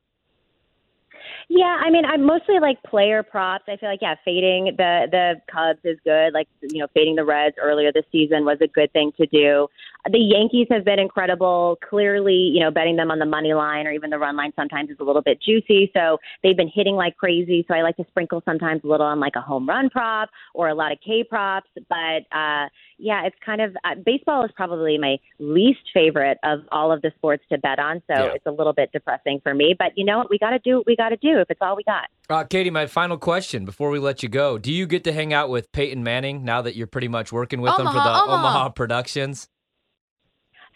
Yeah, 1.51 1.77
I 1.85 1.91
mean, 1.91 2.07
I'm 2.07 2.25
mostly 2.25 2.59
like 2.61 2.83
player 2.83 3.23
props. 3.23 3.65
I 3.69 3.77
feel 3.77 3.91
like 3.91 4.01
yeah, 4.01 4.15
fading 4.25 4.75
the 4.79 5.07
the 5.11 5.35
Cubs 5.53 5.81
is 5.85 5.99
good. 6.03 6.33
Like 6.33 6.49
you 6.63 6.79
know, 6.79 6.87
fading 6.95 7.17
the 7.17 7.27
Reds 7.27 7.57
earlier 7.61 7.93
this 7.93 8.07
season 8.11 8.47
was 8.47 8.57
a 8.63 8.69
good 8.69 8.91
thing 8.95 9.13
to 9.19 9.27
do. 9.27 9.69
The 10.11 10.19
Yankees 10.19 10.67
have 10.71 10.85
been 10.85 10.99
incredible. 10.99 11.79
Clearly, 11.89 12.35
you 12.35 12.59
know, 12.59 12.73
betting 12.73 12.97
them 12.97 13.13
on 13.13 13.21
the 13.21 13.25
money 13.27 13.55
line 13.55 13.87
or 13.87 13.93
even 13.93 14.11
the 14.11 14.19
run 14.19 14.37
line 14.37 14.53
sometimes 14.57 14.91
is 14.91 14.97
a 14.99 15.05
little 15.05 15.23
bit 15.23 15.41
juicy. 15.41 15.93
So 15.95 16.19
they've 16.43 16.57
been 16.57 16.71
hitting 16.75 16.97
like 16.97 17.17
crazy. 17.17 17.65
So 17.69 17.75
I 17.75 17.83
like 17.83 17.97
to 17.99 18.05
sprinkle 18.09 18.43
sometimes 18.45 18.83
a 18.83 18.89
little 18.89 19.07
on 19.07 19.21
like 19.21 19.35
a 19.37 19.41
home 19.41 19.69
run 19.69 19.91
prop 19.91 20.29
or 20.55 20.69
a 20.69 20.75
lot 20.75 20.91
of 20.91 20.99
K 21.07 21.23
props. 21.23 21.69
But 21.89 22.27
uh, 22.37 22.67
yeah, 22.99 23.27
it's 23.27 23.37
kind 23.47 23.61
of 23.61 23.77
uh, 23.85 23.95
baseball 24.05 24.45
is 24.45 24.51
probably 24.57 24.99
my 24.99 25.19
least 25.39 25.81
favorite 25.95 26.39
of 26.43 26.61
all 26.73 26.91
of 26.91 27.01
the 27.03 27.13
sports 27.17 27.45
to 27.53 27.59
bet 27.59 27.79
on. 27.79 28.03
So 28.09 28.15
Yeah. 28.15 28.33
it's 28.35 28.47
a 28.47 28.51
little 28.51 28.73
bit 28.73 28.91
depressing 28.93 29.41
for 29.43 29.55
me. 29.55 29.75
But 29.79 29.93
you 29.97 30.05
know 30.05 30.19
what? 30.19 30.31
We 30.31 30.39
got 30.39 30.51
to 30.51 30.59
do 30.59 30.79
what 30.79 30.87
we 30.87 30.97
got 30.97 31.11
to 31.11 31.17
do 31.17 31.39
if 31.39 31.49
it's 31.49 31.61
all 31.63 31.77
we 31.77 31.85
got. 31.85 32.09
Uh, 32.29 32.43
Katie, 32.45 32.71
my 32.71 32.87
final 32.87 33.19
question 33.19 33.65
before 33.65 33.91
we 33.91 34.01
let 34.01 34.23
you 34.25 34.29
go: 34.29 34.59
Do 34.59 34.73
you 34.73 34.87
get 34.87 35.05
to 35.05 35.13
hang 35.13 35.33
out 35.33 35.49
with 35.49 35.71
Peyton 35.71 36.03
Manning 36.03 36.45
now 36.45 36.61
that 36.63 36.75
you're 36.75 36.87
pretty 36.89 37.09
much 37.09 37.31
working 37.31 37.61
with 37.61 37.73
him 37.79 37.87
for 37.87 37.93
the 37.93 37.99
Omaha, 38.01 38.23
Omaha. 38.25 38.35
Omaha 38.39 38.69
Productions? 38.71 39.49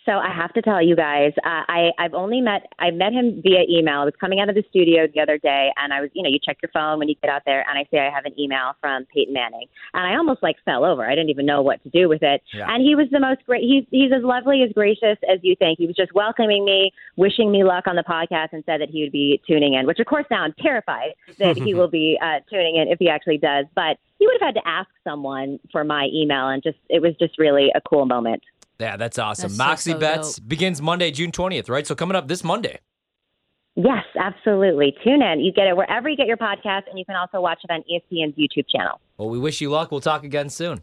So 0.06 0.12
I 0.12 0.32
have 0.32 0.52
to 0.54 0.62
tell 0.62 0.80
you 0.80 0.94
guys, 0.94 1.32
uh, 1.44 1.66
I 1.66 1.90
I've 1.98 2.14
only 2.14 2.40
met 2.40 2.72
I 2.78 2.92
met 2.92 3.12
him 3.12 3.42
via 3.42 3.64
email. 3.68 4.00
I 4.00 4.04
was 4.04 4.14
coming 4.20 4.38
out 4.38 4.48
of 4.48 4.54
the 4.54 4.62
studio 4.70 5.08
the 5.12 5.20
other 5.20 5.36
day, 5.36 5.70
and 5.76 5.92
I 5.92 6.00
was 6.00 6.10
you 6.14 6.22
know 6.22 6.30
you 6.30 6.38
check 6.38 6.58
your 6.62 6.70
phone 6.72 7.00
when 7.00 7.08
you 7.08 7.16
get 7.20 7.28
out 7.28 7.42
there, 7.44 7.64
and 7.68 7.76
I 7.76 7.84
say 7.90 7.98
I 7.98 8.08
have 8.08 8.24
an 8.24 8.38
email 8.38 8.72
from 8.80 9.04
Peyton 9.12 9.34
Manning, 9.34 9.66
and 9.94 10.06
I 10.06 10.16
almost 10.16 10.44
like 10.44 10.56
fell 10.64 10.84
over. 10.84 11.04
I 11.04 11.16
didn't 11.16 11.30
even 11.30 11.44
know 11.44 11.60
what 11.60 11.82
to 11.82 11.90
do 11.90 12.08
with 12.08 12.22
it. 12.22 12.40
Yeah. 12.54 12.72
And 12.72 12.84
he 12.84 12.94
was 12.94 13.08
the 13.10 13.18
most 13.18 13.44
great. 13.46 13.62
He's 13.62 13.84
he's 13.90 14.12
as 14.16 14.22
lovely 14.22 14.62
as 14.62 14.72
gracious 14.72 15.18
as 15.28 15.40
you 15.42 15.56
think. 15.56 15.78
He 15.80 15.86
was 15.86 15.96
just 15.96 16.14
welcoming 16.14 16.64
me, 16.64 16.92
wishing 17.16 17.50
me 17.50 17.64
luck 17.64 17.88
on 17.88 17.96
the 17.96 18.04
podcast, 18.04 18.50
and 18.52 18.62
said 18.64 18.80
that 18.80 18.90
he 18.90 19.02
would 19.02 19.12
be 19.12 19.42
tuning 19.44 19.74
in. 19.74 19.86
Which 19.86 19.98
of 19.98 20.06
course 20.06 20.26
now 20.30 20.42
I'm 20.42 20.54
terrified 20.62 21.14
that 21.40 21.56
he 21.56 21.74
will 21.78 21.90
be 21.90 22.16
uh, 22.22 22.46
tuning 22.48 22.76
in 22.76 22.86
if 22.86 23.00
he 23.00 23.08
actually 23.08 23.38
does. 23.38 23.66
But 23.74 23.98
he 24.20 24.26
would 24.26 24.36
have 24.40 24.54
had 24.54 24.60
to 24.60 24.68
ask 24.68 24.88
someone 25.02 25.58
for 25.72 25.82
my 25.82 26.08
email, 26.14 26.48
and 26.48 26.62
just 26.62 26.78
it 26.88 27.02
was 27.02 27.14
just 27.18 27.40
really 27.40 27.72
a 27.74 27.80
cool 27.80 28.06
moment. 28.06 28.44
Yeah, 28.78 28.96
that's 28.96 29.18
awesome. 29.18 29.50
That's 29.50 29.58
Moxie 29.58 29.92
so 29.92 29.98
Bets 29.98 30.38
begins 30.38 30.82
Monday, 30.82 31.10
June 31.10 31.32
20th, 31.32 31.70
right? 31.70 31.86
So 31.86 31.94
coming 31.94 32.16
up 32.16 32.28
this 32.28 32.44
Monday. 32.44 32.80
Yes, 33.74 34.04
absolutely. 34.18 34.96
Tune 35.04 35.22
in. 35.22 35.40
You 35.40 35.52
get 35.52 35.66
it 35.66 35.76
wherever 35.76 36.08
you 36.08 36.16
get 36.16 36.26
your 36.26 36.38
podcast, 36.38 36.82
and 36.88 36.98
you 36.98 37.04
can 37.04 37.14
also 37.14 37.40
watch 37.40 37.60
it 37.62 37.70
on 37.70 37.82
ESPN's 37.82 38.34
YouTube 38.36 38.66
channel. 38.74 39.00
Well, 39.18 39.28
we 39.28 39.38
wish 39.38 39.60
you 39.60 39.70
luck. 39.70 39.90
We'll 39.90 40.00
talk 40.00 40.24
again 40.24 40.48
soon. 40.48 40.82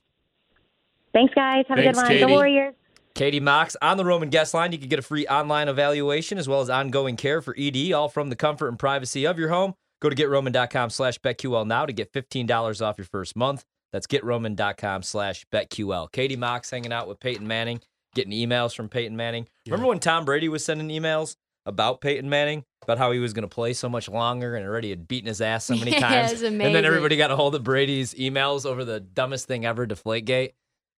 Thanks, 1.12 1.34
guys. 1.34 1.66
Have 1.68 1.78
Thanks, 1.78 1.98
a 1.98 2.02
good 2.02 2.04
one. 2.04 2.08
Katie. 2.08 2.26
The 2.26 2.28
Warriors. 2.28 2.74
Katie 3.16 3.40
Mox 3.40 3.76
on 3.82 3.98
the 3.98 4.06
Roman 4.06 4.30
guest 4.30 4.54
line. 4.54 4.72
You 4.72 4.80
can 4.80 4.90
get 4.90 4.98
a 4.98 5.04
free 5.04 5.28
online 5.28 5.68
evaluation 5.68 6.38
as 6.38 6.48
well 6.48 6.62
as 6.62 6.70
ongoing 6.70 7.16
care 7.16 7.42
for 7.42 7.56
ED, 7.58 7.92
all 7.94 8.10
from 8.10 8.30
the 8.30 8.36
comfort 8.36 8.70
and 8.70 8.80
privacy 8.80 9.26
of 9.26 9.38
your 9.38 9.50
home. 9.50 9.76
Go 10.00 10.10
to 10.10 10.16
getroman.com 10.16 10.90
slash 10.90 11.20
BetQL 11.20 11.66
now 11.66 11.86
to 11.86 11.94
get 11.94 12.12
$15 12.12 12.86
off 12.86 12.98
your 12.98 13.06
first 13.06 13.36
month. 13.36 13.66
That's 13.94 14.08
getroman.com 14.08 15.04
slash 15.04 15.46
BetQL. 15.54 16.12
Katie 16.12 16.36
Mox 16.36 16.70
hanging 16.70 16.92
out 16.92 17.08
with 17.08 17.20
Peyton 17.20 17.48
Manning, 17.48 17.80
getting 18.16 18.34
emails 18.34 18.76
from 18.76 18.90
Peyton 18.90 19.16
Manning. 19.16 19.48
Remember 19.68 19.88
when 19.88 20.00
Tom 20.00 20.26
Brady 20.26 20.50
was 20.50 20.66
sending 20.66 20.90
emails 20.90 21.38
about 21.66 22.02
Peyton 22.02 22.30
Manning, 22.30 22.66
about 22.82 22.98
how 22.98 23.12
he 23.12 23.20
was 23.20 23.32
going 23.32 23.44
to 23.44 23.48
play 23.54 23.72
so 23.74 23.88
much 23.88 24.10
longer 24.10 24.56
and 24.56 24.66
already 24.68 24.90
had 24.90 25.08
beaten 25.08 25.28
his 25.28 25.40
ass 25.40 25.64
so 25.66 25.76
many 25.76 25.92
Yeah, 25.94 26.00
times? 26.00 26.42
And 26.42 26.60
then 26.60 26.84
everybody 26.84 27.16
got 27.16 27.32
a 27.32 27.36
hold 27.36 27.56
of 27.56 27.64
Brady's 27.64 28.14
emails 28.16 28.66
over 28.66 28.84
the 28.84 29.00
dumbest 29.00 29.48
thing 29.48 29.66
ever, 29.66 29.88
Deflategate. 29.88 30.54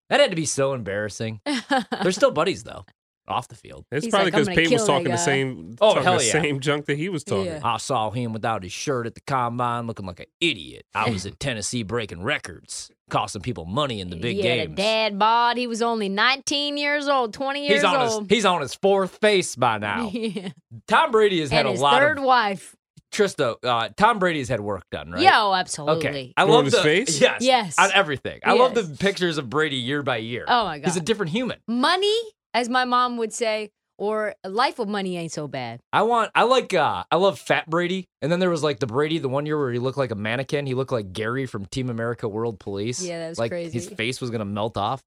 That 0.08 0.20
had 0.20 0.30
to 0.30 0.36
be 0.36 0.46
so 0.46 0.72
embarrassing. 0.72 1.40
They're 2.02 2.12
still 2.12 2.30
buddies, 2.30 2.64
though. 2.64 2.86
Off 3.28 3.48
the 3.48 3.54
field. 3.54 3.84
It's 3.90 4.04
He's 4.04 4.10
probably 4.12 4.26
like, 4.30 4.34
"I'm 4.34 4.40
because 4.40 4.48
gonna 4.48 4.56
Payne 4.56 4.72
was 4.72 4.80
kill 4.80 4.86
that 4.86 4.92
talking 4.92 5.04
the 5.04 5.10
guy." 5.10 5.16
same, 5.16 5.76
Oh, 5.80 5.88
talking 5.90 6.02
hell 6.04 6.18
the 6.18 6.24
yeah. 6.24 6.32
same 6.32 6.60
junk 6.60 6.86
that 6.86 6.96
he 6.96 7.08
was 7.08 7.24
talking. 7.24 7.46
Yeah. 7.46 7.60
I 7.64 7.76
saw 7.78 8.10
him 8.10 8.32
without 8.32 8.62
his 8.62 8.72
shirt 8.72 9.06
at 9.06 9.14
the 9.14 9.20
combine 9.26 9.86
looking 9.86 10.06
like 10.06 10.20
an 10.20 10.26
idiot. 10.40 10.86
I 10.94 11.10
was 11.10 11.26
at 11.26 11.38
Tennessee 11.40 11.82
breaking 11.82 12.22
records, 12.22 12.90
costing 13.10 13.42
people 13.42 13.64
money 13.64 14.00
in 14.00 14.10
the 14.10 14.16
big 14.16 14.36
he 14.36 14.46
had 14.46 14.58
a 14.58 14.66
games. 14.66 14.76
dad 14.76 15.18
bod. 15.18 15.56
He 15.56 15.66
was 15.66 15.82
only 15.82 16.08
19 16.08 16.76
years 16.76 17.08
old, 17.08 17.32
20 17.34 17.60
years 17.66 17.74
He's 17.74 17.84
on 17.84 17.96
old. 17.96 18.30
his 18.30 18.36
he's 18.38 18.44
on 18.44 18.60
his 18.60 18.74
fourth 18.74 19.18
face 19.20 19.56
by 19.56 19.78
now. 19.78 20.10
Yeah. 20.12 20.50
Tom 20.88 21.10
Brady 21.10 21.40
has 21.40 21.50
had 21.50 21.60
and 21.60 21.68
a 21.68 21.72
his 21.72 21.80
lot 21.80 22.00
third 22.00 22.18
of 22.18 22.24
wife. 22.24 22.74
Tristo. 23.12 23.56
Uh, 23.62 23.88
Tom 23.96 24.18
Brady 24.18 24.40
has 24.40 24.48
had 24.48 24.60
work 24.60 24.82
done, 24.90 25.10
right? 25.12 25.22
Yeah, 25.22 25.42
oh, 25.44 25.54
absolutely. 25.54 26.06
Okay. 26.08 26.34
I 26.36 26.42
On 26.42 26.50
love 26.50 26.64
his 26.66 26.74
the 26.74 26.82
face? 26.82 27.18
Yes. 27.20 27.40
Yes. 27.40 27.78
On 27.78 27.88
everything. 27.94 28.40
I 28.44 28.52
love 28.52 28.72
Yes. 28.76 28.88
the 28.88 28.96
pictures 28.96 29.38
of 29.38 29.48
Brady 29.48 29.76
year 29.76 30.02
by 30.02 30.18
year. 30.18 30.44
Oh, 30.46 30.64
my 30.64 30.78
god. 30.80 30.86
He's 30.86 30.96
a 30.96 31.00
God. 31.00 31.06
different 31.06 31.32
human. 31.32 31.56
Money, 31.66 32.14
as 32.56 32.68
my 32.68 32.84
mom 32.84 33.16
would 33.18 33.32
say, 33.32 33.70
or 33.98 34.34
life 34.44 34.78
of 34.78 34.88
money 34.88 35.16
ain't 35.16 35.32
so 35.32 35.48
bad. 35.48 35.80
I 35.92 36.02
want. 36.02 36.30
I 36.34 36.42
like. 36.42 36.74
uh 36.74 37.04
I 37.10 37.16
love 37.16 37.38
Fat 37.38 37.68
Brady. 37.70 38.04
And 38.20 38.30
then 38.30 38.40
there 38.40 38.50
was 38.50 38.62
like 38.62 38.78
the 38.78 38.86
Brady, 38.86 39.18
the 39.18 39.28
one 39.28 39.46
year 39.46 39.58
where 39.58 39.72
he 39.72 39.78
looked 39.78 39.96
like 39.98 40.10
a 40.10 40.14
mannequin. 40.16 40.66
He 40.66 40.74
looked 40.74 40.92
like 40.92 41.12
Gary 41.12 41.46
from 41.46 41.64
Team 41.66 41.88
America 41.88 42.28
World 42.28 42.58
Police. 42.58 43.02
Yeah, 43.02 43.20
that 43.20 43.28
was 43.30 43.38
like 43.38 43.52
His 43.52 43.88
face 43.88 44.20
was 44.20 44.30
gonna 44.30 44.44
melt 44.44 44.76
off. 44.76 45.02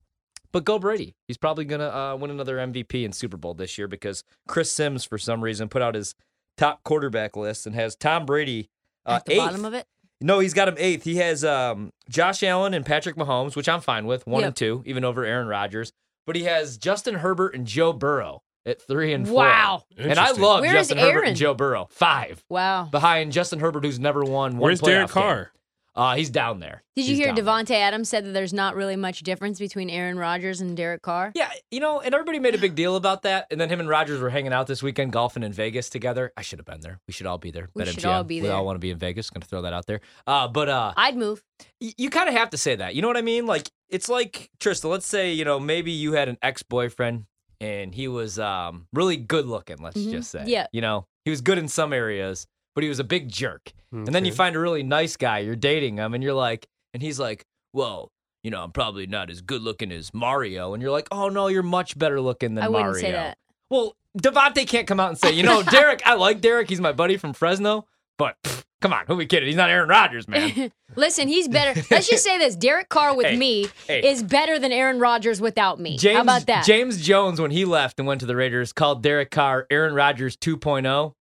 But 0.51 0.63
go 0.65 0.79
Brady. 0.79 1.13
He's 1.27 1.37
probably 1.37 1.65
gonna 1.65 1.89
uh, 1.89 2.15
win 2.19 2.31
another 2.31 2.57
MVP 2.57 3.03
in 3.03 3.11
Super 3.13 3.37
Bowl 3.37 3.53
this 3.53 3.77
year 3.77 3.87
because 3.87 4.23
Chris 4.47 4.71
Simms, 4.71 5.05
for 5.05 5.19
some 5.19 5.41
reason, 5.43 5.69
put 5.69 5.83
out 5.83 5.93
his 5.93 6.15
top 6.57 6.83
quarterback 6.83 7.35
list 7.35 7.67
and 7.67 7.75
has 7.75 7.95
Tom 7.95 8.25
Brady 8.25 8.69
uh, 9.05 9.17
At 9.17 9.25
the 9.25 9.33
eighth. 9.33 9.39
bottom 9.39 9.65
of 9.65 9.73
it. 9.75 9.85
No, 10.21 10.39
he's 10.39 10.55
got 10.55 10.67
him 10.67 10.75
eighth. 10.79 11.03
He 11.03 11.17
has 11.17 11.45
um, 11.45 11.91
Josh 12.09 12.41
Allen 12.43 12.73
and 12.73 12.83
Patrick 12.85 13.15
Mahomes, 13.15 13.55
which 13.55 13.69
I'm 13.69 13.79
fine 13.81 14.05
with, 14.07 14.25
one 14.27 14.41
Yep. 14.41 14.47
and 14.47 14.55
two, 14.55 14.83
even 14.85 15.05
over 15.05 15.23
Aaron 15.23 15.47
Rodgers. 15.47 15.93
But 16.29 16.35
he 16.35 16.43
has 16.43 16.77
Justin 16.77 17.15
Herbert 17.15 17.55
and 17.55 17.65
Joe 17.65 17.91
Burrow 17.91 18.43
at 18.63 18.79
three 18.79 19.13
and 19.13 19.27
four. 19.27 19.37
Wow. 19.37 19.85
And 19.97 20.19
I 20.19 20.29
love 20.29 20.61
Where 20.61 20.75
is 20.77 20.89
Justin 20.89 20.99
Herbert 20.99 21.23
and 21.25 21.35
Joe 21.35 21.55
Burrow. 21.55 21.87
Five 21.89 22.45
Wow. 22.49 22.83
behind 22.91 23.31
Justin 23.31 23.59
Herbert, 23.59 23.83
who's 23.83 23.97
never 23.99 24.23
won 24.23 24.51
one 24.51 24.59
Where's 24.59 24.79
Derek 24.79 25.07
playoff 25.09 25.13
game. 25.15 25.23
Carr? 25.23 25.51
Uh, 25.95 26.15
he's 26.15 26.29
down 26.29 26.59
there. 26.59 26.83
Did 26.95 27.07
you 27.07 27.15
He's 27.15 27.25
hear. 27.25 27.33
Davante 27.33 27.71
Adams 27.71 28.07
said 28.09 28.23
that 28.25 28.29
there's 28.31 28.53
not 28.53 28.75
really 28.75 28.95
much 28.95 29.21
difference 29.21 29.57
between 29.57 29.89
Aaron 29.89 30.17
Rodgers 30.19 30.61
and 30.61 30.77
Derek 30.77 31.01
Carr? 31.01 31.31
Yeah, 31.35 31.49
you 31.71 31.79
know, 31.79 31.99
and 31.99 32.13
everybody 32.13 32.37
made 32.39 32.53
a 32.53 32.59
big 32.59 32.75
deal 32.75 32.95
about 32.95 33.23
that. 33.23 33.47
And 33.51 33.59
then 33.59 33.67
him 33.69 33.79
and 33.79 33.89
Rodgers 33.89 34.21
were 34.21 34.29
hanging 34.29 34.53
out 34.53 34.67
this 34.67 34.83
weekend, 34.83 35.11
golfing 35.11 35.41
in 35.43 35.51
Vegas 35.51 35.89
together. 35.89 36.31
I 36.37 36.41
should 36.43 36.59
have 36.59 36.65
been 36.67 36.81
there. 36.81 36.99
We 37.07 37.11
should 37.11 37.25
all 37.25 37.39
be 37.39 37.49
there. 37.51 37.69
We 37.73 37.83
BetMGM. 37.83 37.93
should 37.95 38.05
all 38.05 38.23
be 38.23 38.39
there. 38.39 38.51
We 38.51 38.55
all 38.55 38.65
want 38.65 38.75
to 38.75 38.79
be 38.79 38.91
in 38.91 38.97
Vegas. 38.99 39.29
Going 39.31 39.41
to 39.41 39.47
throw 39.47 39.63
that 39.63 39.73
out 39.73 39.87
there. 39.87 39.99
Uh, 40.27 40.47
but 40.47 40.69
uh, 40.69 40.93
I'd 40.95 41.17
move. 41.17 41.43
y- 41.81 41.91
you 41.97 42.09
kind 42.11 42.29
of 42.29 42.35
have 42.35 42.51
to 42.51 42.57
say 42.57 42.75
that. 42.75 42.93
You 42.93 43.01
know 43.01 43.07
what 43.07 43.17
I 43.17 43.21
mean? 43.23 43.47
Like 43.47 43.69
it's 43.89 44.09
like 44.09 44.49
Trista. 44.59 44.89
Let's 44.89 45.05
say 45.05 45.31
you 45.33 45.45
know 45.45 45.59
maybe 45.59 45.91
you 45.91 46.13
had 46.13 46.29
an 46.29 46.37
ex 46.41 46.63
boyfriend 46.63 47.25
and 47.61 47.93
he 47.93 48.07
was 48.07 48.39
um 48.39 48.87
really 48.93 49.17
good 49.17 49.45
looking. 49.45 49.77
Let's 49.81 49.97
Mhm. 49.97 50.11
just 50.11 50.31
say. 50.31 50.43
Yeah. 50.47 50.67
You 50.71 50.81
know 50.81 51.07
he 51.25 51.31
was 51.31 51.41
good 51.41 51.57
in 51.57 51.67
some 51.67 51.91
areas, 51.93 52.47
but 52.75 52.83
he 52.83 52.89
was 52.89 52.99
a 52.99 53.03
big 53.03 53.29
jerk. 53.29 53.71
And 53.91 54.07
then 54.07 54.23
you 54.23 54.31
find 54.31 54.55
a 54.55 54.59
really 54.59 54.83
nice 54.83 55.17
guy. 55.17 55.39
You're 55.39 55.55
dating 55.55 55.97
him, 55.97 56.13
and 56.13 56.23
you're 56.23 56.33
like, 56.35 56.67
and 56.93 57.01
he's 57.03 57.19
like, 57.19 57.45
well. 57.73 58.11
You 58.41 58.51
know, 58.51 58.63
I'm 58.63 58.71
probably 58.71 59.05
not 59.05 59.29
as 59.29 59.41
good 59.41 59.61
looking 59.61 59.91
as 59.91 60.13
Mario. 60.13 60.73
And 60.73 60.81
you're 60.81 60.93
like, 60.93 61.09
oh 61.11 61.27
no, 61.27 61.47
you're 61.47 61.61
much 61.61 61.99
better 61.99 62.21
looking 62.21 62.55
than 62.55 62.63
I 62.63 62.69
wouldn't 62.69 62.85
Mario. 62.91 63.01
say 63.01 63.11
that. 63.11 63.37
Well, 63.69 63.97
Davante 64.17 64.65
can't 64.65 64.87
come 64.87 64.97
out 64.97 65.09
and 65.09 65.19
say, 65.19 65.33
you 65.33 65.43
know, 65.43 65.61
Derek, 65.61 66.01
I 66.05 66.13
like 66.13 66.39
Derek. 66.39 66.69
He's 66.69 66.79
my 66.79 66.93
buddy 66.93 67.17
from 67.17 67.33
Fresno. 67.33 67.85
But 68.19 68.35
pff, 68.43 68.63
come 68.81 68.93
on, 68.93 69.05
who 69.07 69.13
are 69.13 69.15
we 69.15 69.25
kidding? 69.25 69.47
He's 69.47 69.55
not 69.55 69.71
Aaron 69.71 69.89
Rodgers, 69.89 70.27
man. 70.27 70.71
Listen, 70.95 71.27
he's 71.27 71.47
better. 71.47 71.81
Let's 71.89 72.07
just 72.07 72.23
say 72.23 72.37
this: 72.37 72.55
Derek 72.55 72.89
Carr 72.89 73.15
with 73.15 73.25
Hey, 73.31 73.37
me 73.37 73.67
hey. 73.87 74.07
is 74.07 74.21
better 74.21 74.59
than 74.59 74.71
Aaron 74.71 74.99
Rodgers 74.99 75.41
without 75.41 75.79
me. 75.79 75.97
James, 75.97 76.17
How 76.17 76.21
about 76.23 76.45
that? 76.45 76.65
James 76.65 77.01
Jones, 77.01 77.41
when 77.41 77.49
he 77.51 77.65
left 77.65 77.97
and 77.99 78.07
went 78.07 78.19
to 78.19 78.27
the 78.27 78.35
Raiders, 78.35 78.73
called 78.73 79.01
Derek 79.01 79.31
Carr 79.31 79.65
Aaron 79.71 79.95
Rodgers 79.95 80.37
2.0. 80.37 81.13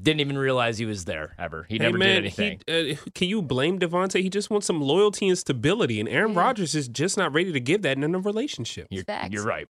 Didn't 0.00 0.20
even 0.20 0.36
realize 0.38 0.76
he 0.78 0.84
was 0.84 1.06
there 1.06 1.34
ever. 1.38 1.64
He 1.68 1.76
Hey, 1.78 1.84
never 1.86 1.96
man, 1.98 2.08
did 2.16 2.18
anything. 2.38 2.60
He, 2.66 2.92
uh, 2.92 2.96
can 3.14 3.28
you 3.28 3.40
blame 3.40 3.78
Davante? 3.78 4.22
He 4.22 4.28
just 4.28 4.50
wants 4.50 4.66
some 4.66 4.80
loyalty 4.82 5.26
and 5.28 5.36
stability, 5.36 5.98
and 5.98 6.08
Aaron 6.08 6.34
Rodgers 6.34 6.74
is 6.74 6.88
just 6.88 7.16
not 7.16 7.32
ready 7.32 7.52
to 7.52 7.58
give 7.58 7.82
that 7.82 7.96
in 7.96 8.14
a 8.14 8.18
relationship. 8.18 8.86
you're, 8.90 9.02
Facts. 9.04 9.30
you're 9.32 9.44
right. 9.44 9.66